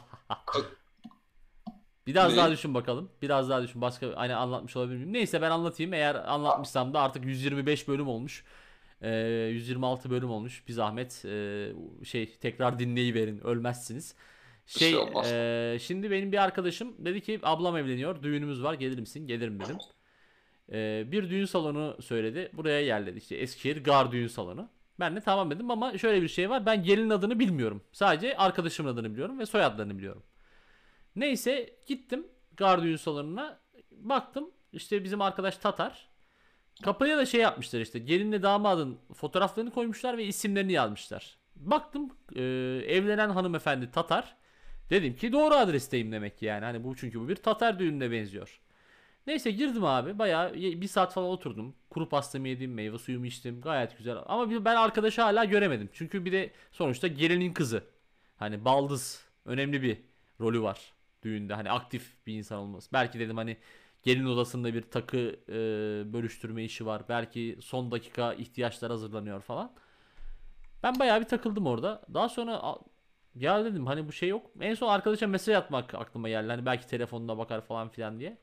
[2.06, 2.36] Biraz Ne?
[2.36, 3.10] daha düşün bakalım.
[3.22, 3.80] Biraz daha düşün.
[3.80, 5.12] Başka hani anlatmış olabilir miyim?
[5.12, 5.92] Neyse ben anlatayım.
[5.92, 8.44] Eğer anlatmışsam da artık 125 bölüm olmuş.
[9.02, 9.10] Ee,
[9.52, 10.68] 126 bölüm olmuş.
[10.68, 11.72] Bir zahmet ee,
[12.04, 13.38] şey tekrar dinleyiverin.
[13.40, 14.14] Ölmezsiniz.
[14.66, 15.32] Bir şey Şey, olmaz.
[15.32, 18.22] ee, şimdi benim bir arkadaşım dedi ki ablam evleniyor.
[18.22, 18.74] Düğünümüz var.
[18.74, 19.26] Gelir misin?
[19.26, 19.76] Gelirim dedim.
[20.72, 22.50] Ee, bir düğün salonu söyledi.
[22.52, 23.18] Buraya yerledi.
[23.18, 24.68] İşte Eskişehir Gar Düğün Salonu.
[25.00, 26.66] Ben de tamam dedim ama şöyle bir şey var.
[26.66, 27.82] Ben gelin adını bilmiyorum.
[27.92, 30.22] Sadece arkadaşımın adını biliyorum ve soyadlarını biliyorum.
[31.16, 33.60] Neyse gittim Gar Düğün Salonu'na.
[33.90, 36.08] Baktım işte bizim arkadaş Tatar.
[36.82, 41.38] Kapıya da şey yapmışlar işte gelinle damadın fotoğraflarını koymuşlar ve isimlerini yazmışlar.
[41.56, 42.42] Baktım e,
[42.86, 44.36] evlenen hanımefendi Tatar.
[44.90, 46.64] Dedim ki doğru adresteyim demek ki yani.
[46.64, 48.60] Hani bu çünkü bu bir Tatar düğününe benziyor.
[49.28, 50.18] Neyse girdim abi.
[50.18, 51.74] Bayağı bir saat falan oturdum.
[51.90, 53.60] Kuru pastamı yedim, meyve suyumu içtim.
[53.60, 54.18] Gayet güzel.
[54.26, 55.90] Ama ben arkadaşı hala göremedim.
[55.92, 57.84] Çünkü bir de sonuçta gelinin kızı.
[58.36, 59.98] Hani baldız önemli bir
[60.40, 61.54] rolü var düğünde.
[61.54, 62.92] Hani aktif bir insan olması.
[62.92, 63.56] Belki dedim hani
[64.02, 65.18] gelin odasında bir takı
[65.48, 65.52] e,
[66.12, 67.02] bölüştürme işi var.
[67.08, 69.72] Belki son dakika ihtiyaçlar hazırlanıyor falan.
[70.82, 72.02] Ben bayağı bir takıldım orada.
[72.14, 72.76] Daha sonra
[73.34, 74.50] ya dedim hani bu şey yok.
[74.60, 76.48] En son arkadaşa mesaj atmak aklıma geldi.
[76.48, 78.38] Hani belki telefonuna bakar falan filan diye.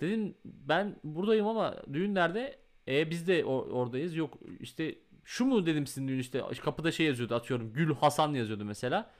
[0.00, 2.58] Dedim ben buradayım ama düğün nerede?
[2.88, 4.16] E biz de or- oradayız.
[4.16, 4.94] Yok işte
[5.24, 9.10] şu mu dedim sizin düğün işte kapıda şey yazıyordu atıyorum Gül Hasan yazıyordu mesela.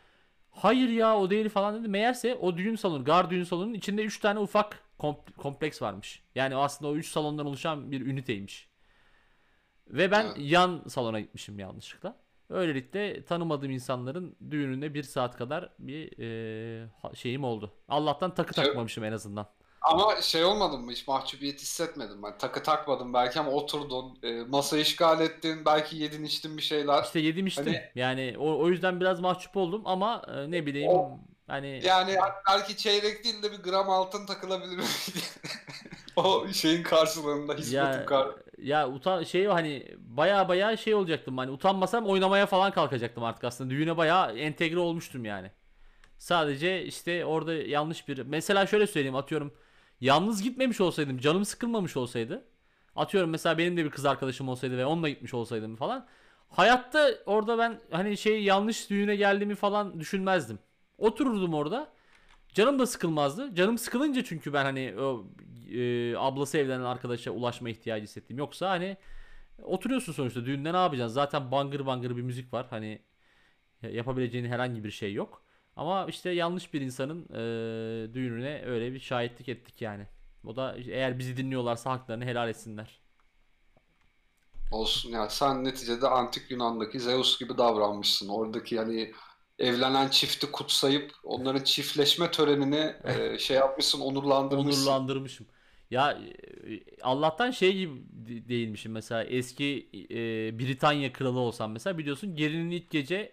[0.51, 1.89] Hayır ya o değil falan dedi.
[1.89, 6.22] Meğerse o düğün salonu, gar düğün salonunun içinde 3 tane ufak kom- kompleks varmış.
[6.35, 8.68] Yani aslında o 3 salondan oluşan bir üniteymiş.
[9.89, 10.37] Ve ben Evet.
[10.39, 12.16] yan salona gitmişim yanlışlıkla.
[12.51, 17.72] Öylelikle tanımadığım insanların düğününde bir saat kadar bir e, şeyim oldu.
[17.89, 19.47] Allah'tan takı takmamışım en azından.
[19.83, 22.39] Ama şey olmadın mı hiç mahcubiyet hissetmedim ben.
[22.39, 27.03] Takı takmadım belki ama oturdun, e, masa işgal ettin, belki yedin içtin bir şeyler.
[27.05, 27.66] İşte yedim içtim.
[27.66, 32.16] Hani- Yani o, o yüzden biraz mahcup oldum ama e, ne bileyim O- hani Yani
[32.49, 34.85] belki çeyrek değil de bir gram altın takılabilir?
[36.16, 38.43] O şeyin karşılığında, hizmetin ya karşılığında.
[38.59, 43.70] ya utan şey hani baya baya şey olacaktım hani utanmasam oynamaya falan kalkacaktım artık aslında
[43.70, 45.51] düğüne baya entegre olmuştum yani.
[46.18, 49.55] Sadece işte orada yanlış bir mesela şöyle söyleyeyim atıyorum
[50.01, 52.44] yalnız gitmemiş olsaydım canım sıkılmamış olsaydı
[52.96, 56.07] atıyorum mesela benim de bir kız arkadaşım olsaydı ve onunla gitmiş olsaydım falan
[56.51, 60.59] hayatta orada ben hani şey yanlış düğüne geldiğimi falan düşünmezdim.
[60.98, 61.92] Otururdum orada.
[62.55, 63.55] Canım da sıkılmazdı.
[63.55, 65.26] Canım sıkılınca çünkü ben hani o
[65.70, 68.38] e, ablası evlenen arkadaşa ulaşma ihtiyacı hissettim.
[68.38, 68.96] Yoksa hani
[69.62, 71.14] oturuyorsun sonuçta düğünde ne yapacaksın?
[71.14, 72.66] Zaten bangır bangır bir müzik var.
[72.70, 73.03] Hani
[73.82, 75.42] yapabileceğin herhangi bir şey yok.
[75.77, 77.25] Ama işte yanlış bir insanın
[78.09, 80.07] e, düğününe öyle bir şahitlik ettik yani.
[80.47, 83.01] O da eğer bizi dinliyorlarsa haklarını helal etsinler.
[84.71, 88.29] Olsun yani sen neticede antik Yunan'daki Zeus gibi davranmışsın.
[88.29, 89.12] Oradaki hani
[89.59, 95.01] evlenen çifti kutsayıp onların çiftleşme törenini e, şey yapmışsın, onurlandırmışsın.
[95.01, 95.47] Onurlandırmışım.
[95.91, 96.18] Ya
[97.03, 102.91] Allah'tan şey gibi de- değilmişim mesela eski e, Britanya kralı olsam mesela biliyorsun gelinin ilk
[102.91, 103.33] gece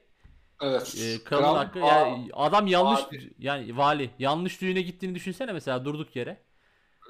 [0.61, 0.95] Evet.
[0.97, 3.33] e, kralın Kral- hakkı Aa, yani adam yanlış vali.
[3.39, 6.47] yani vali yanlış düğüne gittiğini düşünsene mesela durduk yere.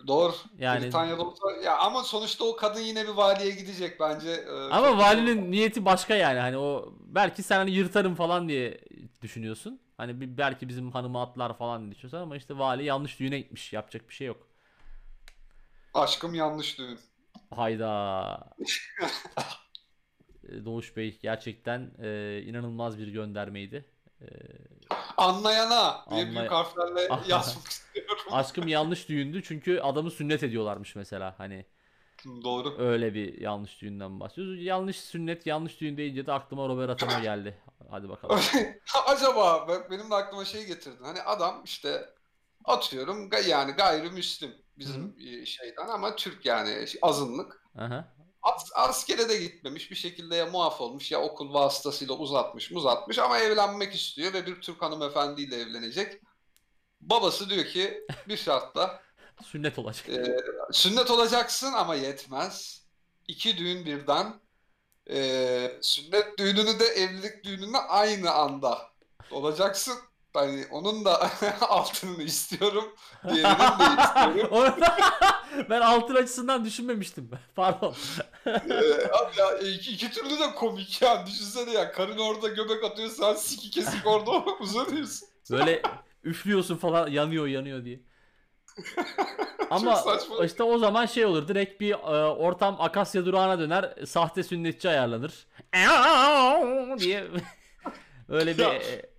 [0.07, 0.33] Doğru.
[0.57, 4.29] Yani Britanya'da olsa ya ama sonuçta o kadın yine bir valiye gidecek bence.
[4.29, 8.81] Ee, ama valinin niyeti başka yani hani o belki sen hani yırtarım falan diye
[9.21, 9.81] düşünüyorsun.
[9.97, 13.73] Hani bir, belki bizim hanımı atlar falan diye düşünüyorsun ama işte vali yanlış düğüne gitmiş
[13.73, 14.47] yapacak bir şey yok.
[15.93, 16.99] aşkım yanlış düğün.
[17.55, 18.49] Hayda.
[20.49, 23.85] E, Doğuş Bey gerçekten e, inanılmaz bir göndermeydi.
[24.21, 24.25] E,
[25.17, 28.23] Anlayana diye Anlay- büyük harflerle yazmak istiyorum.
[28.31, 31.65] aşkım yanlış düğündü çünkü adamı sünnet ediyorlarmış mesela hani
[32.43, 32.75] Doğru.
[32.81, 34.63] öyle bir yanlış düğünden bahsediyoruz.
[34.63, 37.57] Yanlış sünnet yanlış düğün deyince de aklıma Robert Atama geldi.
[37.89, 38.39] Hadi bakalım.
[39.07, 40.97] Acaba benim de aklıma şey getirdi.
[41.01, 42.09] Hani adam işte
[42.65, 47.63] atıyorum yani gayrimüslim bizim e, şeyden ama Türk yani azınlık.
[47.77, 48.16] Aha.
[48.55, 53.39] As- askere de gitmemiş bir şekilde ya muaf olmuş ya okul vasıtasıyla uzatmış uzatmış ama
[53.39, 56.21] evlenmek istiyor ve bir Türk hanımefendiyle evlenecek.
[57.01, 59.01] Babası diyor ki bir şartla
[59.43, 60.09] Sünnet olacak.
[60.09, 60.37] e,
[60.71, 62.85] sünnet olacaksın ama yetmez.
[63.27, 64.39] İki düğün birden.
[65.09, 68.81] E, sünnet düğününü de evlilik düğününü aynı anda
[69.31, 69.97] olacaksın.
[70.33, 71.29] Hani onun da
[71.61, 72.95] altınını istiyorum.
[73.23, 74.75] Diğerinin de istiyorum.
[75.69, 77.31] Ben altın açısından düşünmemiştim.
[77.55, 77.95] Pardon.
[78.47, 81.25] Ee, abi ya iki, iki türlü de komik ya.
[81.27, 85.27] Düşünsene ya karın orada göbek atıyor sen siki kesik orada uzanıyorsun.
[85.51, 85.81] Böyle
[86.23, 87.99] üflüyorsun falan yanıyor yanıyor diye.
[89.69, 90.45] Ama saçma.
[90.45, 91.95] işte o zaman şey olur direkt bir e,
[92.25, 95.47] ortam Akasya durağına döner sahte sünnetçi ayarlanır.
[96.99, 97.27] diye
[98.29, 99.09] öyle bir Ya, e,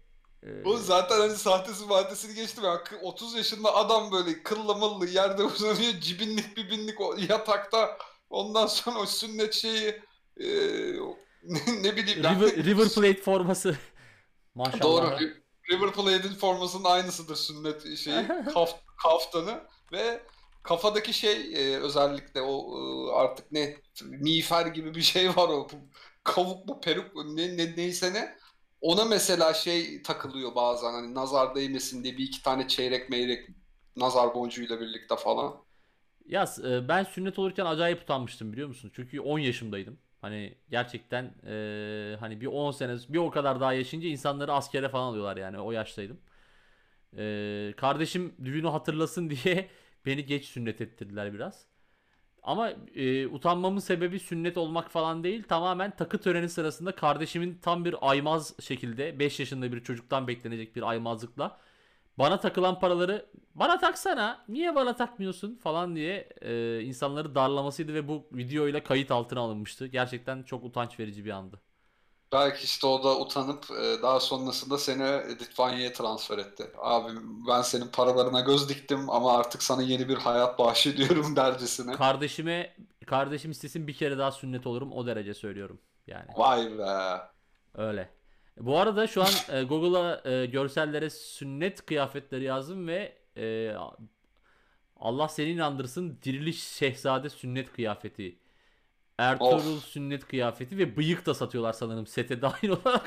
[0.43, 2.75] e, O zaten hani sahtesi maddesini geçtim ya.
[2.75, 5.93] Kı- 30 yaşında adam böyle kıllı mıllı yerde uzanıyor.
[6.01, 7.99] Cibinlik bibinlik o yatakta.
[8.31, 10.03] Ondan sonra o sünnet şeyi
[10.41, 10.47] e,
[11.43, 12.25] ne, ne bileyim.
[12.25, 13.77] River, River Plate forması.
[14.55, 14.83] Maşallah.
[14.83, 15.07] Doğru.
[15.07, 18.29] Ri- River Plate'in formasının aynısıdır sünnet şeyi.
[18.55, 18.71] Kaf,
[19.03, 19.61] kaftanı
[19.93, 20.23] ve
[20.63, 25.69] kafadaki şey e, özellikle o e, artık ne miğfer gibi bir şey var o
[26.25, 28.37] kavuk mu peruk mu ne, ne neyse ne
[28.81, 33.49] ona mesela şey takılıyor bazen hani nazar değmesin diye bir iki tane çeyrek meyrek
[33.97, 35.65] nazar boncuğuyla birlikte falan.
[36.29, 38.91] Ya e, ben sünnet olurken acayip utanmıştım biliyor musun?
[38.95, 39.99] Çünkü 10 yaşımdaydım.
[40.21, 45.07] Hani gerçekten e, hani bir 10 sene bir o kadar daha yaşayınca insanları askere falan
[45.09, 46.21] alıyorlar yani o yaştaydım.
[47.19, 49.69] E, kardeşim düğünü hatırlasın diye
[50.07, 51.67] beni geç sünnet ettirdiler biraz.
[52.43, 55.43] Ama e, utanmamın sebebi sünnet olmak falan değil.
[55.45, 60.83] Tamamen takı töreni sırasında kardeşimin tam bir aymaz şekilde 5 yaşında bir çocuktan beklenecek bir
[60.83, 61.61] aymazlıkla
[62.19, 68.29] bana takılan paraları bana taksana niye bana takmıyorsun falan diye e, insanları darlamasıydı ve bu
[68.33, 69.87] videoyla kayıt altına alınmıştı.
[69.87, 71.61] Gerçekten çok utanç verici bir andı.
[72.33, 75.03] Belki işte o da utanıp e, daha sonrasında seni
[75.41, 76.71] Litvanya'ya transfer etti.
[76.79, 77.13] Abi
[77.49, 81.93] ben senin paralarına göz diktim ama artık sana yeni bir hayat bahşediyorum dercesine.
[81.93, 86.27] Kardeşime kardeşim istesin bir kere daha sünnet olurum o derece söylüyorum yani.
[86.37, 87.21] Vay be.
[87.75, 88.18] Öyle.
[88.61, 93.75] Bu arada şu an e, Google'a e, görsellere sünnet kıyafetleri yazdım ve e,
[94.97, 98.39] Allah seni inandırsın Diriliş Şehzade sünnet kıyafeti.
[99.19, 99.85] Ertuğrul Of.
[99.85, 103.07] sünnet kıyafeti ve bıyık da satıyorlar sanırım sete dahil olarak.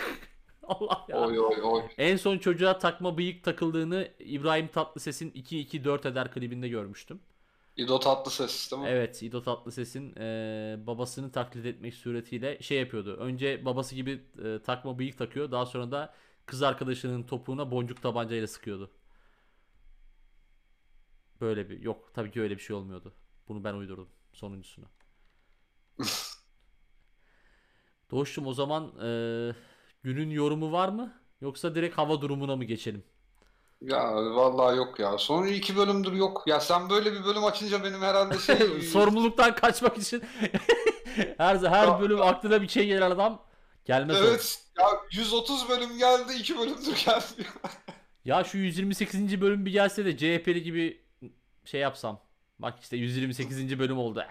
[0.63, 1.17] Allah ya.
[1.17, 1.81] Oy oy oy.
[1.97, 7.19] En son çocuğa takma bıyık takıldığını İbrahim Tatlıses'in 2-2-4 eder klibinde görmüştüm.
[7.81, 8.89] İdo Tatlıses değil mi?
[8.89, 13.17] Evet, İdo Tatlıses'in e, babasını taklit etmek suretiyle şey yapıyordu.
[13.17, 15.51] Önce babası gibi e, takma bıyık takıyor.
[15.51, 16.13] Daha sonra da
[16.45, 18.91] kız arkadaşının topuğuna boncuk tabancayla sıkıyordu.
[21.41, 23.13] Böyle bir yok tabii ki öyle bir şey olmuyordu.
[23.47, 24.85] Bunu ben uydurdum sonuncusunu.
[28.11, 29.07] Doğuş'cum o zaman e,
[30.03, 31.21] günün yorumu var mı?
[31.41, 33.03] Yoksa direkt hava durumuna mı geçelim?
[33.81, 35.17] Ya vallahi yok ya.
[35.17, 36.43] Son iki bölümdür yok.
[36.47, 40.23] Ya sen böyle bir bölüm açınca benim herhalde şey Sorumluluktan kaçmak için
[41.37, 43.41] her her Ya- bölüm aklına bir şey gelir adam.
[43.85, 44.25] Gelmez o.
[44.25, 47.53] Evet ya 130 bölüm geldi iki bölümdür gelmiyor.
[48.25, 49.41] Ya şu 128.
[49.41, 51.01] bölüm bir gelse de CHP'li gibi
[51.65, 52.19] şey yapsam.
[52.59, 53.79] Bak işte 128.
[53.79, 54.23] bölüm oldu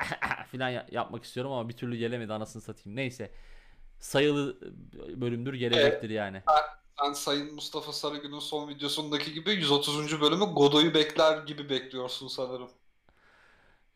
[0.51, 2.97] filan ya- yapmak istiyorum ama bir türlü gelemedi anasını satayım.
[2.97, 3.31] Neyse.
[4.01, 4.59] Sayılı
[5.21, 6.43] bölümdür gelecektir yani.
[7.01, 10.21] Sen Sayın Mustafa Sarıgül'ün son videosundaki gibi 130.
[10.21, 12.71] bölümü Godoy'u bekler gibi bekliyorsun sanırım.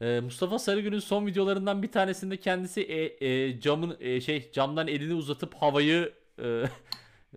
[0.01, 5.15] Ee, Mustafa Sarıgül'ün son videolarından bir tanesinde kendisi e, e, camın e, şey camdan elini
[5.15, 6.65] uzatıp havayı e,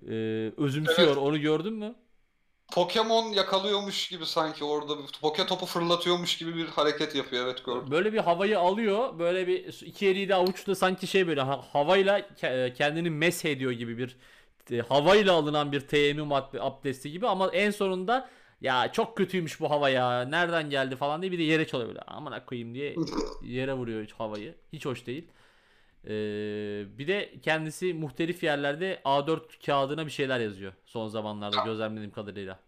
[0.10, 1.08] Ee, özümsüyor.
[1.08, 1.18] Evet.
[1.18, 1.96] Onu gördün mü?
[2.74, 7.46] Pokemon yakalıyormuş gibi sanki orada bir poke topu fırlatıyormuş gibi bir hareket yapıyor.
[7.46, 7.92] Evet gördüm.
[7.92, 9.20] Böyle bir havayı alıyor.
[9.20, 13.98] Böyle bir iki eliyle avuçla sanki şey böyle ha- havayla ke- kendini mesh ediyor gibi
[13.98, 14.18] bir
[14.72, 18.30] e, havayla alınan bir teyemmüm ab- abdesti gibi ama en sonunda
[18.62, 20.22] ya çok kötüymüş bu hava ya.
[20.22, 22.02] Nereden geldi falan diye bir de yere çalıyor böyle.
[22.02, 22.96] Amına koyayım diye
[23.44, 24.56] yere vuruyor hiç havayı.
[24.74, 25.28] Hiç hoş değil.
[26.06, 26.10] Ee,
[26.98, 32.60] bir de kendisi muhtelif yerlerde A4 kağıdına bir şeyler yazıyor son zamanlarda gözlemlediğim kadarıyla.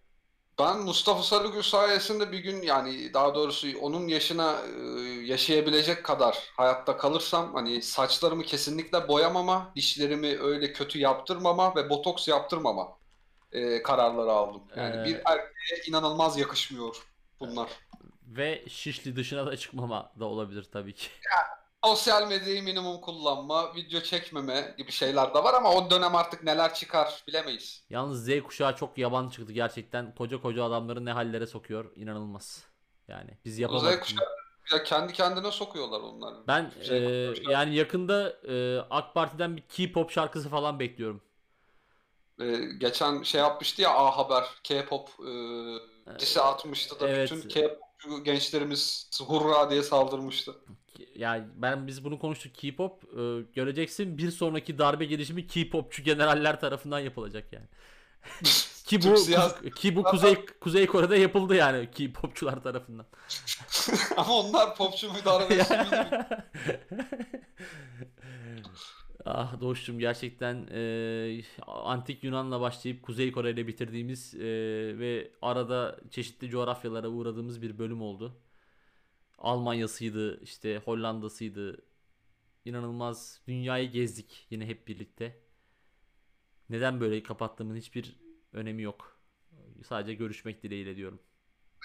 [0.60, 6.98] Ben Mustafa Sarıgül sayesinde bir gün yani daha doğrusu onun yaşına e, yaşayabilecek kadar hayatta
[6.98, 13.00] kalırsam hani saçlarımı kesinlikle boyamama, dişlerimi öyle kötü yaptırmama ve botoks yaptırmama
[13.52, 14.62] e, kararları aldım.
[14.76, 16.96] Yani Ee, bir erkeğe inanılmaz yakışmıyor
[17.40, 17.70] bunlar.
[18.24, 21.10] Ve Şişli dışına da çıkmama da olabilir tabii ki.
[21.86, 26.74] Sosyal medyayı minimum kullanma, video çekmeme gibi şeyler de var ama o dönem artık neler
[26.74, 27.84] çıkar bilemeyiz.
[27.90, 30.16] Yalnız Z kuşağı çok yaban çıktı gerçekten.
[30.16, 31.92] Koca koca adamları ne hallere sokuyor.
[31.96, 32.64] inanılmaz.
[33.08, 33.92] Yani biz Z yapamadık.
[33.92, 34.00] bunu.
[34.00, 34.28] kuşağı
[34.72, 36.34] ya kendi kendine sokuyorlar onlar.
[36.48, 41.22] Ben şey e, yani yakında e, AK Parti'den bir K-pop şarkısı falan bekliyorum.
[42.42, 47.32] Ee, geçen şey yapmıştı ya A Haber K-pop e, disi atmıştı da evet.
[47.32, 47.89] bütün K-popçu
[48.24, 50.56] gençlerimiz hurra diye saldırmıştı.
[51.16, 53.04] Yani ben biz bunu konuştuk K-pop.
[53.04, 57.68] e, göreceksin bir sonraki darbe girişimi K-popçu generaller tarafından yapılacak yani.
[58.86, 63.06] Ki bu siyasi- ki bu Kuzey Kuzey Kore'de yapıldı yani K-popçular tarafından.
[64.18, 65.74] Ama onlar popçu müdahalesi.
[69.26, 74.40] Ah dostum gerçekten e, antik Yunan'la başlayıp Kuzey Kore ile bitirdiğimiz e,
[75.00, 78.42] ve arada çeşitli coğrafyalara uğradığımız bir bölüm oldu.
[79.38, 81.82] Almanya'sıydı, işte Hollanda'sıydı.
[82.66, 85.40] İnanılmaz dünyayı gezdik yine hep birlikte.
[86.70, 88.16] Neden böyle kapattığımın hiçbir
[88.54, 89.20] önemi yok.
[89.88, 91.20] Sadece görüşmek dileğiyle diyorum.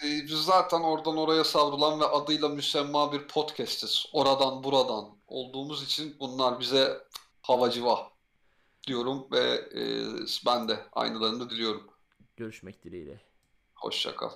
[0.05, 4.07] Ee, biz zaten oradan oraya savrulan ve adıyla müsemma bir podcastiz.
[4.13, 7.05] Oradan buradan olduğumuz için bunlar bize
[7.45, 8.11] havacıva
[8.87, 9.41] diyorum ve
[9.75, 9.83] e,
[10.47, 11.91] ben de aynılarını diliyorum.
[12.37, 13.21] Görüşmek dileğiyle.
[13.75, 14.31] Hoşça kal.